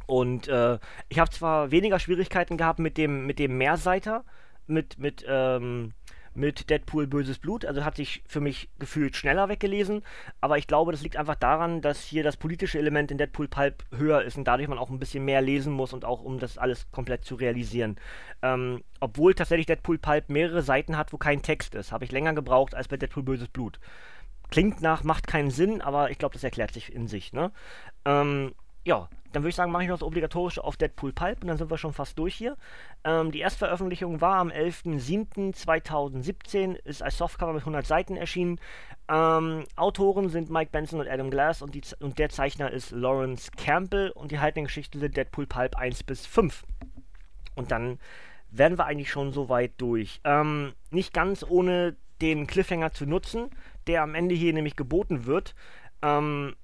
Und 0.06 0.48
äh, 0.48 0.78
ich 1.08 1.18
habe 1.18 1.30
zwar 1.30 1.70
weniger 1.70 1.98
Schwierigkeiten 1.98 2.56
gehabt 2.56 2.78
mit 2.78 2.96
dem, 2.96 3.26
mit 3.26 3.38
dem 3.38 3.58
Mehrseiter, 3.58 4.24
mit, 4.66 4.98
mit, 4.98 5.24
ähm, 5.28 5.92
mit 6.38 6.70
Deadpool 6.70 7.06
Böses 7.06 7.38
Blut, 7.38 7.64
also 7.64 7.84
hat 7.84 7.96
sich 7.96 8.22
für 8.26 8.40
mich 8.40 8.68
gefühlt 8.78 9.16
schneller 9.16 9.48
weggelesen, 9.48 10.02
aber 10.40 10.56
ich 10.56 10.66
glaube, 10.66 10.92
das 10.92 11.02
liegt 11.02 11.16
einfach 11.16 11.34
daran, 11.34 11.82
dass 11.82 12.02
hier 12.04 12.22
das 12.22 12.36
politische 12.36 12.78
Element 12.78 13.10
in 13.10 13.18
Deadpool 13.18 13.48
Pulp 13.48 13.84
höher 13.94 14.22
ist 14.22 14.38
und 14.38 14.44
dadurch 14.44 14.68
man 14.68 14.78
auch 14.78 14.88
ein 14.88 15.00
bisschen 15.00 15.24
mehr 15.24 15.42
lesen 15.42 15.72
muss 15.72 15.92
und 15.92 16.04
auch 16.04 16.22
um 16.22 16.38
das 16.38 16.56
alles 16.56 16.90
komplett 16.92 17.24
zu 17.24 17.34
realisieren. 17.34 17.96
Ähm, 18.42 18.82
obwohl 19.00 19.34
tatsächlich 19.34 19.66
Deadpool 19.66 19.98
Pulp 19.98 20.28
mehrere 20.28 20.62
Seiten 20.62 20.96
hat, 20.96 21.12
wo 21.12 21.18
kein 21.18 21.42
Text 21.42 21.74
ist, 21.74 21.92
habe 21.92 22.04
ich 22.04 22.12
länger 22.12 22.34
gebraucht 22.34 22.74
als 22.74 22.88
bei 22.88 22.96
Deadpool 22.96 23.24
Böses 23.24 23.48
Blut. 23.48 23.80
Klingt 24.50 24.80
nach, 24.80 25.02
macht 25.02 25.26
keinen 25.26 25.50
Sinn, 25.50 25.82
aber 25.82 26.10
ich 26.10 26.18
glaube, 26.18 26.32
das 26.32 26.44
erklärt 26.44 26.72
sich 26.72 26.92
in 26.94 27.06
sich, 27.06 27.32
ne? 27.32 27.50
Ähm, 28.06 28.54
ja, 28.84 29.08
dann 29.32 29.42
würde 29.42 29.50
ich 29.50 29.56
sagen, 29.56 29.72
mache 29.72 29.82
ich 29.82 29.88
noch 29.88 29.96
das 29.96 30.06
obligatorische 30.06 30.62
auf 30.64 30.76
Deadpool 30.76 31.12
Pulp 31.12 31.42
und 31.42 31.48
dann 31.48 31.58
sind 31.58 31.70
wir 31.70 31.78
schon 31.78 31.92
fast 31.92 32.18
durch 32.18 32.34
hier. 32.34 32.56
Ähm, 33.04 33.30
die 33.30 33.40
Erstveröffentlichung 33.40 34.20
war 34.20 34.36
am 34.36 34.50
11.07.2017, 34.50 36.74
ist 36.84 37.02
als 37.02 37.18
Softcover 37.18 37.52
mit 37.52 37.62
100 37.62 37.86
Seiten 37.86 38.16
erschienen. 38.16 38.58
Ähm, 39.08 39.64
Autoren 39.76 40.28
sind 40.28 40.50
Mike 40.50 40.70
Benson 40.72 41.00
und 41.00 41.08
Adam 41.08 41.30
Glass 41.30 41.62
und, 41.62 41.74
die, 41.74 41.82
und 42.00 42.18
der 42.18 42.28
Zeichner 42.30 42.70
ist 42.70 42.90
Lawrence 42.90 43.50
Campbell 43.56 44.10
und 44.10 44.32
die 44.32 44.38
haltenden 44.38 44.66
Geschichten 44.66 45.00
sind 45.00 45.16
Deadpool 45.16 45.46
Pulp 45.46 45.76
1 45.76 46.02
bis 46.04 46.26
5. 46.26 46.64
Und 47.54 47.70
dann 47.70 47.98
werden 48.50 48.78
wir 48.78 48.86
eigentlich 48.86 49.10
schon 49.10 49.32
so 49.32 49.48
weit 49.48 49.72
durch. 49.78 50.20
Ähm, 50.24 50.72
nicht 50.90 51.12
ganz 51.12 51.44
ohne 51.46 51.96
den 52.20 52.46
Cliffhanger 52.46 52.92
zu 52.92 53.06
nutzen, 53.06 53.50
der 53.86 54.02
am 54.02 54.14
Ende 54.14 54.34
hier 54.34 54.52
nämlich 54.52 54.76
geboten 54.76 55.26
wird. 55.26 55.54
Ähm, 56.02 56.54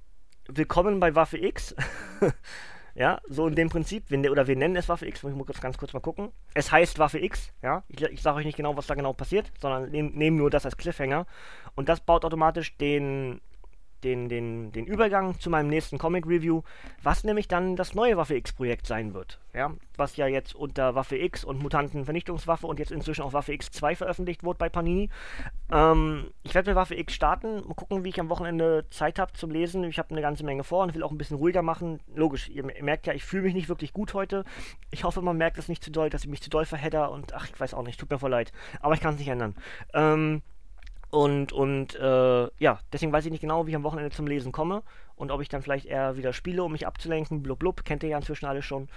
willkommen 0.48 1.00
bei 1.00 1.14
Waffe 1.14 1.38
X. 1.38 1.74
ja, 2.94 3.20
so 3.28 3.46
in 3.46 3.54
dem 3.54 3.68
Prinzip. 3.68 4.10
Wir, 4.10 4.18
ne-, 4.18 4.30
oder 4.30 4.46
wir 4.46 4.56
nennen 4.56 4.76
es 4.76 4.88
Waffe 4.88 5.06
X. 5.06 5.24
Ich 5.24 5.34
muss 5.34 5.60
ganz 5.60 5.78
kurz 5.78 5.92
mal 5.92 6.00
gucken. 6.00 6.30
Es 6.54 6.70
heißt 6.70 6.98
Waffe 6.98 7.18
X. 7.18 7.52
Ja, 7.62 7.82
ich, 7.88 8.02
ich 8.02 8.22
sage 8.22 8.38
euch 8.38 8.44
nicht 8.44 8.56
genau, 8.56 8.76
was 8.76 8.86
da 8.86 8.94
genau 8.94 9.12
passiert, 9.12 9.50
sondern 9.60 9.90
nehmen 9.90 10.12
nehm 10.14 10.36
nur 10.36 10.50
das 10.50 10.64
als 10.64 10.76
Cliffhanger. 10.76 11.26
Und 11.74 11.88
das 11.88 12.00
baut 12.00 12.24
automatisch 12.24 12.76
den 12.76 13.40
den, 14.04 14.28
den, 14.28 14.70
den 14.70 14.86
Übergang 14.86 15.40
zu 15.40 15.50
meinem 15.50 15.68
nächsten 15.68 15.98
Comic-Review, 15.98 16.62
was 17.02 17.24
nämlich 17.24 17.48
dann 17.48 17.74
das 17.74 17.94
neue 17.94 18.16
Waffe 18.16 18.34
X-Projekt 18.36 18.86
sein 18.86 19.14
wird. 19.14 19.40
Ja, 19.54 19.72
was 19.96 20.16
ja 20.16 20.26
jetzt 20.26 20.54
unter 20.54 20.94
Waffe 20.94 21.16
X 21.16 21.42
und 21.44 21.62
Mutantenvernichtungswaffe 21.62 22.66
und 22.66 22.78
jetzt 22.78 22.92
inzwischen 22.92 23.22
auch 23.22 23.32
Waffe 23.32 23.52
X2 23.52 23.96
veröffentlicht 23.96 24.44
wurde 24.44 24.58
bei 24.58 24.68
Panini. 24.68 25.10
Ähm, 25.74 26.30
ich 26.44 26.54
werde 26.54 26.70
mit 26.70 26.76
Waffe 26.76 26.94
X 26.94 27.14
starten, 27.14 27.66
mal 27.66 27.74
gucken, 27.74 28.04
wie 28.04 28.08
ich 28.08 28.20
am 28.20 28.28
Wochenende 28.28 28.86
Zeit 28.90 29.18
habe 29.18 29.32
zum 29.32 29.50
Lesen. 29.50 29.82
Ich 29.82 29.98
habe 29.98 30.10
eine 30.10 30.20
ganze 30.20 30.44
Menge 30.44 30.62
vor 30.62 30.84
und 30.84 30.94
will 30.94 31.02
auch 31.02 31.10
ein 31.10 31.18
bisschen 31.18 31.36
ruhiger 31.36 31.62
machen. 31.62 31.98
Logisch, 32.14 32.48
ihr 32.48 32.62
merkt 32.80 33.08
ja, 33.08 33.12
ich 33.12 33.24
fühle 33.24 33.42
mich 33.42 33.54
nicht 33.54 33.68
wirklich 33.68 33.92
gut 33.92 34.14
heute. 34.14 34.44
Ich 34.92 35.02
hoffe, 35.02 35.20
man 35.20 35.36
merkt 35.36 35.58
es 35.58 35.68
nicht 35.68 35.82
zu 35.82 35.90
doll, 35.90 36.10
dass 36.10 36.22
ich 36.22 36.30
mich 36.30 36.42
zu 36.42 36.48
doll 36.48 36.64
verhedder 36.64 37.10
und 37.10 37.34
ach, 37.34 37.48
ich 37.52 37.58
weiß 37.58 37.74
auch 37.74 37.82
nicht, 37.82 37.98
tut 37.98 38.08
mir 38.08 38.20
voll 38.20 38.30
leid. 38.30 38.52
Aber 38.78 38.94
ich 38.94 39.00
kann 39.00 39.14
es 39.14 39.18
nicht 39.18 39.28
ändern. 39.28 39.56
Ähm, 39.94 40.42
und, 41.10 41.52
und 41.52 41.96
äh, 41.96 42.48
ja, 42.58 42.78
deswegen 42.92 43.12
weiß 43.12 43.24
ich 43.24 43.32
nicht 43.32 43.40
genau, 43.40 43.66
wie 43.66 43.70
ich 43.70 43.76
am 43.76 43.82
Wochenende 43.82 44.14
zum 44.14 44.28
Lesen 44.28 44.52
komme 44.52 44.84
und 45.16 45.32
ob 45.32 45.40
ich 45.40 45.48
dann 45.48 45.62
vielleicht 45.62 45.86
eher 45.86 46.16
wieder 46.16 46.32
spiele, 46.32 46.62
um 46.62 46.70
mich 46.70 46.86
abzulenken. 46.86 47.42
Blub, 47.42 47.58
blub, 47.58 47.84
kennt 47.84 48.04
ihr 48.04 48.10
ja 48.10 48.16
inzwischen 48.16 48.46
alle 48.46 48.62
schon. 48.62 48.88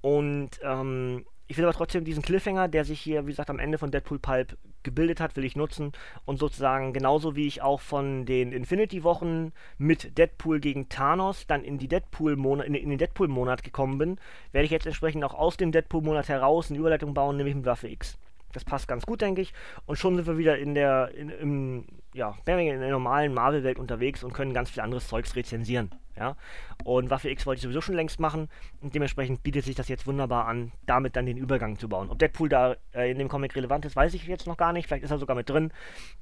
Und 0.00 0.60
ähm, 0.62 1.24
ich 1.50 1.56
will 1.56 1.64
aber 1.64 1.74
trotzdem 1.74 2.04
diesen 2.04 2.22
Cliffhanger, 2.22 2.68
der 2.68 2.84
sich 2.84 3.00
hier, 3.00 3.26
wie 3.26 3.32
gesagt, 3.32 3.50
am 3.50 3.58
Ende 3.58 3.76
von 3.76 3.90
Deadpool 3.90 4.20
Pulp 4.20 4.56
gebildet 4.84 5.18
hat, 5.18 5.34
will 5.34 5.44
ich 5.44 5.56
nutzen 5.56 5.90
und 6.24 6.38
sozusagen 6.38 6.92
genauso 6.92 7.34
wie 7.34 7.48
ich 7.48 7.60
auch 7.60 7.80
von 7.80 8.24
den 8.24 8.52
Infinity-Wochen 8.52 9.50
mit 9.76 10.16
Deadpool 10.16 10.60
gegen 10.60 10.88
Thanos 10.88 11.48
dann 11.48 11.64
in, 11.64 11.76
die 11.76 11.88
Deadpool 11.88 12.34
in, 12.34 12.74
in 12.74 12.90
den 12.90 12.98
Deadpool-Monat 12.98 13.64
gekommen 13.64 13.98
bin, 13.98 14.20
werde 14.52 14.64
ich 14.64 14.70
jetzt 14.70 14.86
entsprechend 14.86 15.24
auch 15.24 15.34
aus 15.34 15.56
dem 15.56 15.72
Deadpool-Monat 15.72 16.28
heraus 16.28 16.70
eine 16.70 16.78
Überleitung 16.78 17.14
bauen, 17.14 17.36
nämlich 17.36 17.56
mit 17.56 17.64
Waffe 17.66 17.88
X. 17.88 18.16
Das 18.52 18.64
passt 18.64 18.88
ganz 18.88 19.06
gut, 19.06 19.20
denke 19.20 19.40
ich. 19.40 19.52
Und 19.86 19.96
schon 19.96 20.16
sind 20.16 20.26
wir 20.26 20.38
wieder 20.38 20.58
in 20.58 20.74
der, 20.74 21.12
in, 21.14 21.28
im, 21.28 21.86
ja, 22.14 22.36
in 22.46 22.80
der 22.80 22.90
normalen 22.90 23.32
Marvel-Welt 23.32 23.78
unterwegs 23.78 24.24
und 24.24 24.32
können 24.32 24.52
ganz 24.52 24.70
viel 24.70 24.82
anderes 24.82 25.08
Zeugs 25.08 25.36
rezensieren. 25.36 25.90
Ja? 26.16 26.36
Und 26.84 27.10
Waffe 27.10 27.30
X 27.30 27.46
wollte 27.46 27.58
ich 27.58 27.62
sowieso 27.62 27.80
schon 27.80 27.94
längst 27.94 28.20
machen 28.20 28.48
und 28.80 28.94
dementsprechend 28.94 29.42
bietet 29.42 29.64
sich 29.64 29.74
das 29.74 29.88
jetzt 29.88 30.06
wunderbar 30.06 30.46
an, 30.46 30.72
damit 30.86 31.16
dann 31.16 31.26
den 31.26 31.36
Übergang 31.36 31.78
zu 31.78 31.88
bauen. 31.88 32.10
Ob 32.10 32.18
Deadpool 32.18 32.48
da 32.48 32.76
äh, 32.92 33.10
in 33.10 33.18
dem 33.18 33.28
Comic 33.28 33.56
relevant 33.56 33.84
ist, 33.84 33.96
weiß 33.96 34.14
ich 34.14 34.26
jetzt 34.26 34.46
noch 34.46 34.56
gar 34.56 34.72
nicht. 34.72 34.86
Vielleicht 34.86 35.04
ist 35.04 35.10
er 35.10 35.18
sogar 35.18 35.36
mit 35.36 35.48
drin, 35.48 35.72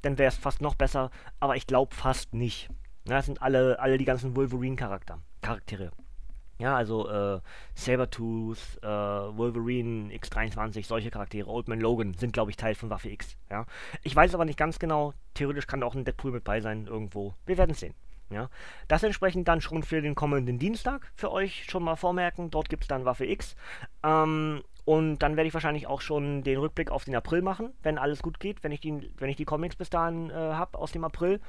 dann 0.03 0.19
wäre 0.19 0.29
es 0.29 0.37
fast 0.37 0.61
noch 0.61 0.75
besser, 0.75 1.11
aber 1.41 1.57
ich 1.57 1.67
glaube 1.67 1.95
fast 1.95 2.35
nicht. 2.35 2.69
Ja, 3.07 3.17
das 3.17 3.27
sind 3.27 3.43
alle, 3.43 3.79
alle 3.81 3.99
die 3.99 4.05
ganzen 4.05 4.37
Wolverine-Charaktere. 4.37 5.91
Ja, 6.59 6.77
also 6.77 7.09
äh, 7.09 7.40
Sabertooth, 7.75 8.59
äh, 8.83 8.87
Wolverine, 8.87 10.12
X23, 10.12 10.85
solche 10.85 11.11
Charaktere, 11.11 11.49
Old 11.49 11.68
Man 11.68 11.81
Logan 11.81 12.14
sind, 12.14 12.33
glaube 12.33 12.51
ich, 12.51 12.57
Teil 12.57 12.75
von 12.75 12.90
Waffe 12.90 13.11
X. 13.11 13.37
Ja. 13.49 13.64
Ich 14.03 14.14
weiß 14.14 14.35
aber 14.35 14.44
nicht 14.44 14.59
ganz 14.59 14.81
genau, 14.81 15.14
theoretisch 15.35 15.68
kann 15.68 15.81
da 15.81 15.87
auch 15.87 15.94
ein 15.94 16.05
Deadpool 16.05 16.33
mit 16.33 16.44
bei 16.44 16.61
sein 16.61 16.87
irgendwo. 16.87 17.35
Wir 17.47 17.59
werden 17.59 17.71
es 17.71 17.81
sehen. 17.81 17.94
Ja. 18.31 18.51
Das 18.88 19.05
entsprechend 19.05 19.47
dann 19.49 19.61
schon 19.61 19.83
für 19.83 20.03
den 20.03 20.14
kommenden 20.14 20.59
Dienstag 20.59 21.11
für 21.14 21.31
euch 21.31 21.64
schon 21.71 21.85
mal 21.85 21.97
vormerken. 21.97 22.51
Dort 22.51 22.68
gibt 22.68 22.83
es 22.85 22.88
dann 22.88 23.05
Waffe 23.05 23.25
X. 23.25 23.55
Ähm, 24.03 24.62
und 24.88 25.18
dann 25.18 25.37
werde 25.37 25.46
ich 25.46 25.53
wahrscheinlich 25.53 25.87
auch 25.87 26.01
schon 26.01 26.42
den 26.42 26.59
Rückblick 26.59 26.90
auf 26.90 27.05
den 27.05 27.14
April 27.14 27.42
machen, 27.42 27.74
wenn 27.83 27.98
alles 27.98 28.22
gut 28.22 28.40
geht, 28.40 28.64
wenn 28.64 28.72
ich 28.72 28.81
die, 28.81 29.12
wenn 29.18 29.29
ich 29.29 29.37
die 29.37 29.44
Comics 29.44 29.77
bis 29.77 29.90
dahin 29.90 30.31
äh, 30.31 30.33
habe 30.33 30.79
aus 30.79 30.92
dem 30.92 31.05
April. 31.05 31.42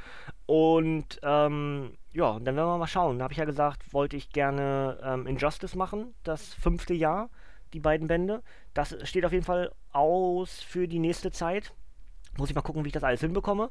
Und 0.45 1.21
ähm, 1.23 1.93
ja, 2.11 2.33
dann 2.33 2.57
werden 2.57 2.67
wir 2.67 2.77
mal 2.77 2.85
schauen. 2.85 3.17
Da 3.17 3.23
habe 3.23 3.31
ich 3.31 3.37
ja 3.37 3.45
gesagt, 3.45 3.93
wollte 3.93 4.17
ich 4.17 4.33
gerne 4.33 4.99
ähm, 5.01 5.25
Injustice 5.25 5.77
machen, 5.77 6.13
das 6.25 6.53
fünfte 6.53 6.93
Jahr, 6.93 7.29
die 7.71 7.79
beiden 7.79 8.09
Bände. 8.09 8.43
Das 8.73 8.97
steht 9.07 9.23
auf 9.23 9.31
jeden 9.31 9.45
Fall 9.45 9.71
aus 9.93 10.59
für 10.59 10.89
die 10.89 10.99
nächste 10.99 11.31
Zeit. 11.31 11.71
Muss 12.37 12.49
ich 12.49 12.55
mal 12.55 12.61
gucken, 12.61 12.83
wie 12.83 12.89
ich 12.89 12.93
das 12.93 13.05
alles 13.05 13.21
hinbekomme. 13.21 13.69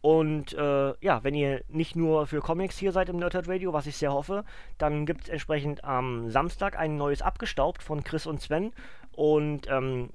Und 0.00 0.54
äh, 0.54 0.94
ja, 1.00 1.22
wenn 1.24 1.34
ihr 1.34 1.62
nicht 1.68 1.94
nur 1.94 2.26
für 2.26 2.40
Comics 2.40 2.78
hier 2.78 2.92
seid 2.92 3.10
im 3.10 3.18
Nerdhurt 3.18 3.48
Radio, 3.48 3.74
was 3.74 3.86
ich 3.86 3.98
sehr 3.98 4.14
hoffe, 4.14 4.44
dann 4.78 5.04
gibt 5.04 5.24
es 5.24 5.28
entsprechend 5.28 5.84
am 5.84 6.30
Samstag 6.30 6.78
ein 6.78 6.96
neues 6.96 7.20
Abgestaubt 7.20 7.82
von 7.82 8.02
Chris 8.02 8.26
und 8.26 8.40
Sven. 8.40 8.72
Und 9.12 9.68
ähm, 9.68 10.10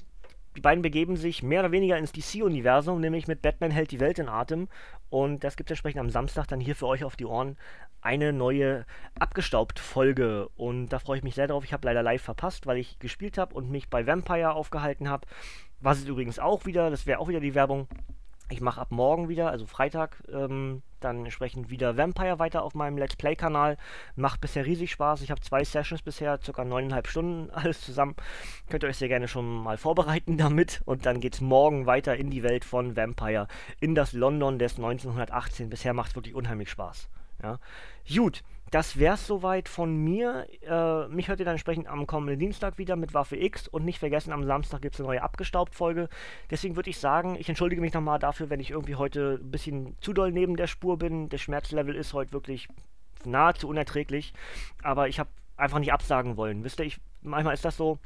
die 0.55 0.62
beiden 0.62 0.81
begeben 0.81 1.17
sich 1.17 1.43
mehr 1.43 1.60
oder 1.60 1.71
weniger 1.71 1.97
ins 1.97 2.13
DC-Universum, 2.13 3.01
nämlich 3.01 3.27
mit 3.27 3.41
Batman 3.41 3.71
hält 3.71 3.91
die 3.91 3.99
Welt 3.99 4.19
in 4.19 4.29
Atem. 4.29 4.69
Und 5.10 5.43
das 5.43 5.58
gibt 5.58 5.69
es 5.69 5.73
entsprechend 5.73 5.99
am 5.99 6.10
Samstag 6.10 6.47
dann 6.47 6.60
hier 6.60 6.75
für 6.75 6.88
euch 6.88 7.03
auf 7.03 7.15
die 7.15 7.25
Ohren 7.25 7.58
eine 8.01 8.31
neue 8.31 8.86
Abgestaubt-Folge. 9.19 10.47
Und 10.55 10.89
da 10.89 10.99
freue 10.99 11.17
ich 11.17 11.23
mich 11.23 11.36
sehr 11.36 11.47
drauf. 11.47 11.65
Ich 11.65 11.73
habe 11.73 11.88
leider 11.88 12.03
live 12.03 12.21
verpasst, 12.21 12.67
weil 12.67 12.77
ich 12.77 12.99
gespielt 12.99 13.38
habe 13.38 13.53
und 13.53 13.69
mich 13.69 13.89
bei 13.89 14.08
Vampire 14.08 14.53
aufgehalten 14.53 15.10
habe. 15.10 15.27
Was 15.81 15.97
ist 15.97 16.08
übrigens 16.08 16.39
auch 16.39 16.65
wieder, 16.65 16.89
das 16.89 17.05
wäre 17.05 17.19
auch 17.19 17.27
wieder 17.27 17.39
die 17.39 17.55
Werbung. 17.55 17.88
Ich 18.49 18.62
mache 18.62 18.79
ab 18.79 18.91
morgen 18.91 19.27
wieder, 19.27 19.49
also 19.49 19.65
Freitag, 19.65 20.23
ähm, 20.31 20.84
dann 20.99 21.25
entsprechend 21.25 21.69
wieder 21.71 21.97
Vampire 21.97 22.38
weiter 22.38 22.63
auf 22.63 22.75
meinem 22.75 22.97
Let's 22.97 23.15
Play-Kanal. 23.15 23.77
Macht 24.15 24.39
bisher 24.41 24.65
riesig 24.65 24.91
Spaß. 24.91 25.21
Ich 25.21 25.31
habe 25.31 25.41
zwei 25.41 25.63
Sessions 25.63 26.03
bisher, 26.03 26.39
circa 26.41 26.63
neuneinhalb 26.63 27.08
Stunden 27.08 27.49
alles 27.53 27.81
zusammen. 27.81 28.15
Könnt 28.69 28.84
ihr 28.84 28.89
euch 28.89 28.97
sehr 28.97 29.08
gerne 29.08 29.27
schon 29.27 29.63
mal 29.63 29.77
vorbereiten 29.77 30.38
damit. 30.38 30.81
Und 30.86 31.05
dann 31.08 31.21
geht 31.21 31.34
es 31.36 31.41
morgen 31.41 31.88
weiter 31.88 32.15
in 32.15 32.29
die 32.29 32.43
Welt 32.43 32.65
von 32.65 32.95
Vampire, 32.95 33.47
in 33.79 33.95
das 33.95 34.13
London 34.13 34.60
des 34.60 34.75
1918. 34.75 35.69
Bisher 35.69 35.93
macht 35.93 36.10
es 36.10 36.15
wirklich 36.15 36.36
unheimlich 36.36 36.69
Spaß. 36.69 37.10
Ja. 37.41 37.60
Gut, 38.08 38.43
das 38.75 38.99
wär's 38.99 39.25
soweit 39.25 39.69
von 39.69 39.95
mir. 39.95 40.47
Äh, 40.61 41.07
mich 41.07 41.29
hört 41.29 41.39
ihr 41.39 41.45
dann 41.45 41.53
entsprechend 41.53 41.88
am 41.88 42.05
kommenden 42.05 42.38
Dienstag 42.38 42.77
wieder 42.77 42.97
mit 42.97 43.13
Waffe 43.13 43.38
X 43.38 43.69
und 43.69 43.85
nicht 43.85 43.99
vergessen, 43.99 44.33
am 44.33 44.43
Samstag 44.43 44.81
gibt 44.81 44.95
es 44.95 44.99
eine 44.99 45.07
neue 45.07 45.23
Abgestaubt-Folge. 45.23 46.09
Deswegen 46.51 46.75
würde 46.75 46.89
ich 46.89 46.97
sagen, 46.97 47.38
ich 47.39 47.47
entschuldige 47.47 47.79
mich 47.79 47.93
nochmal 47.93 48.19
dafür, 48.19 48.49
wenn 48.49 48.59
ich 48.59 48.71
irgendwie 48.71 48.95
heute 48.95 49.39
ein 49.41 49.49
bisschen 49.49 49.95
zu 50.01 50.11
doll 50.11 50.33
neben 50.33 50.57
der 50.57 50.67
Spur 50.67 50.97
bin. 50.97 51.29
Der 51.29 51.38
Schmerzlevel 51.38 51.95
ist 51.95 52.11
heute 52.13 52.33
wirklich 52.33 52.67
nahezu 53.23 53.69
unerträglich, 53.69 54.33
aber 54.83 55.07
ich 55.07 55.19
habe 55.19 55.29
einfach 55.55 55.79
nicht 55.79 55.93
absagen 55.93 56.35
wollen. 56.35 56.65
Wisst 56.65 56.81
ihr, 56.81 56.85
ich, 56.85 56.99
manchmal 57.21 57.53
ist 57.53 57.63
das 57.63 57.77
so, 57.77 57.97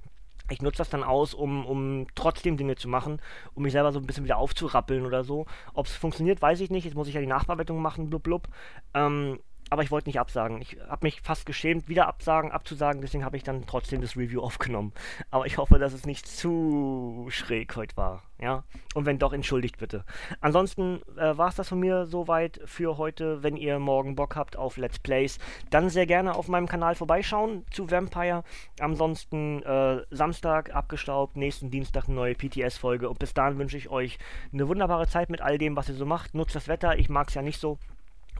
ich 0.51 0.61
nutze 0.61 0.77
das 0.77 0.91
dann 0.91 1.03
aus, 1.03 1.33
um, 1.33 1.65
um 1.65 2.05
trotzdem 2.13 2.57
Dinge 2.57 2.75
zu 2.75 2.87
machen, 2.87 3.19
um 3.55 3.63
mich 3.63 3.71
selber 3.71 3.91
so 3.91 3.99
ein 3.99 4.05
bisschen 4.05 4.23
wieder 4.23 4.37
aufzurappeln 4.37 5.03
oder 5.07 5.23
so. 5.23 5.47
Ob 5.73 5.87
es 5.87 5.95
funktioniert, 5.95 6.43
weiß 6.43 6.59
ich 6.59 6.69
nicht. 6.69 6.85
Jetzt 6.85 6.93
muss 6.93 7.07
ich 7.07 7.15
ja 7.15 7.21
die 7.21 7.25
Nachbearbeitung 7.27 7.81
machen, 7.81 8.11
blub 8.11 8.21
blub. 8.21 8.47
Ähm, 8.93 9.39
aber 9.69 9.83
ich 9.83 9.91
wollte 9.91 10.09
nicht 10.09 10.19
absagen. 10.19 10.61
Ich 10.61 10.77
habe 10.87 11.05
mich 11.05 11.21
fast 11.21 11.45
geschämt, 11.45 11.87
wieder 11.89 12.07
absagen, 12.07 12.51
abzusagen, 12.51 13.01
deswegen 13.01 13.25
habe 13.25 13.37
ich 13.37 13.43
dann 13.43 13.65
trotzdem 13.65 14.01
das 14.01 14.17
Review 14.17 14.41
aufgenommen. 14.41 14.93
Aber 15.31 15.45
ich 15.45 15.57
hoffe, 15.57 15.79
dass 15.79 15.93
es 15.93 16.05
nicht 16.05 16.27
zu 16.27 17.27
schräg 17.29 17.75
heute 17.75 17.95
war. 17.97 18.23
Ja, 18.41 18.63
und 18.95 19.05
wenn 19.05 19.19
doch, 19.19 19.33
entschuldigt 19.33 19.77
bitte. 19.79 20.05
Ansonsten 20.39 21.01
äh, 21.17 21.37
war 21.37 21.49
es 21.49 21.55
das 21.55 21.67
von 21.67 21.79
mir 21.79 22.05
soweit 22.05 22.61
für 22.63 22.97
heute. 22.97 23.43
Wenn 23.43 23.57
ihr 23.57 23.79
morgen 23.79 24.15
Bock 24.15 24.37
habt 24.37 24.55
auf 24.55 24.77
Let's 24.77 24.97
Plays, 24.97 25.39
dann 25.71 25.89
sehr 25.89 26.05
gerne 26.05 26.33
auf 26.35 26.47
meinem 26.47 26.67
Kanal 26.67 26.95
vorbeischauen 26.95 27.65
zu 27.69 27.91
Vampire. 27.91 28.45
Ansonsten 28.79 29.61
äh, 29.63 30.03
Samstag 30.09 30.73
abgestaubt, 30.73 31.35
nächsten 31.35 31.69
Dienstag 31.69 32.05
eine 32.07 32.15
neue 32.15 32.35
PTS-Folge. 32.35 33.09
Und 33.09 33.19
bis 33.19 33.33
dahin 33.33 33.57
wünsche 33.57 33.77
ich 33.77 33.89
euch 33.89 34.17
eine 34.53 34.69
wunderbare 34.69 35.07
Zeit 35.07 35.29
mit 35.29 35.41
all 35.41 35.57
dem, 35.57 35.75
was 35.75 35.89
ihr 35.89 35.95
so 35.95 36.05
macht. 36.05 36.33
Nutzt 36.33 36.55
das 36.55 36.69
Wetter, 36.69 36.97
ich 36.97 37.09
mag 37.09 37.27
es 37.27 37.33
ja 37.33 37.41
nicht 37.41 37.59
so. 37.59 37.77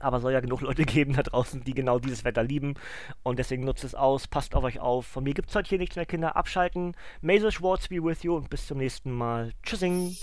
Aber 0.00 0.20
soll 0.20 0.32
ja 0.32 0.40
genug 0.40 0.60
Leute 0.60 0.84
geben 0.86 1.14
da 1.14 1.22
draußen, 1.22 1.64
die 1.64 1.74
genau 1.74 1.98
dieses 1.98 2.24
Wetter 2.24 2.42
lieben. 2.42 2.74
Und 3.22 3.38
deswegen 3.38 3.64
nutzt 3.64 3.84
es 3.84 3.94
aus, 3.94 4.26
passt 4.26 4.54
auf 4.54 4.64
euch 4.64 4.80
auf. 4.80 5.06
Von 5.06 5.24
mir 5.24 5.34
gibt 5.34 5.50
es 5.50 5.54
heute 5.54 5.68
hier 5.68 5.78
nichts 5.78 5.96
mehr, 5.96 6.06
Kinder. 6.06 6.36
Abschalten. 6.36 6.96
The 7.22 7.50
Schwartz 7.50 7.88
be 7.88 8.02
with 8.02 8.22
you 8.22 8.36
und 8.36 8.50
bis 8.50 8.66
zum 8.66 8.78
nächsten 8.78 9.12
Mal. 9.12 9.52
Tschüssing. 9.62 10.16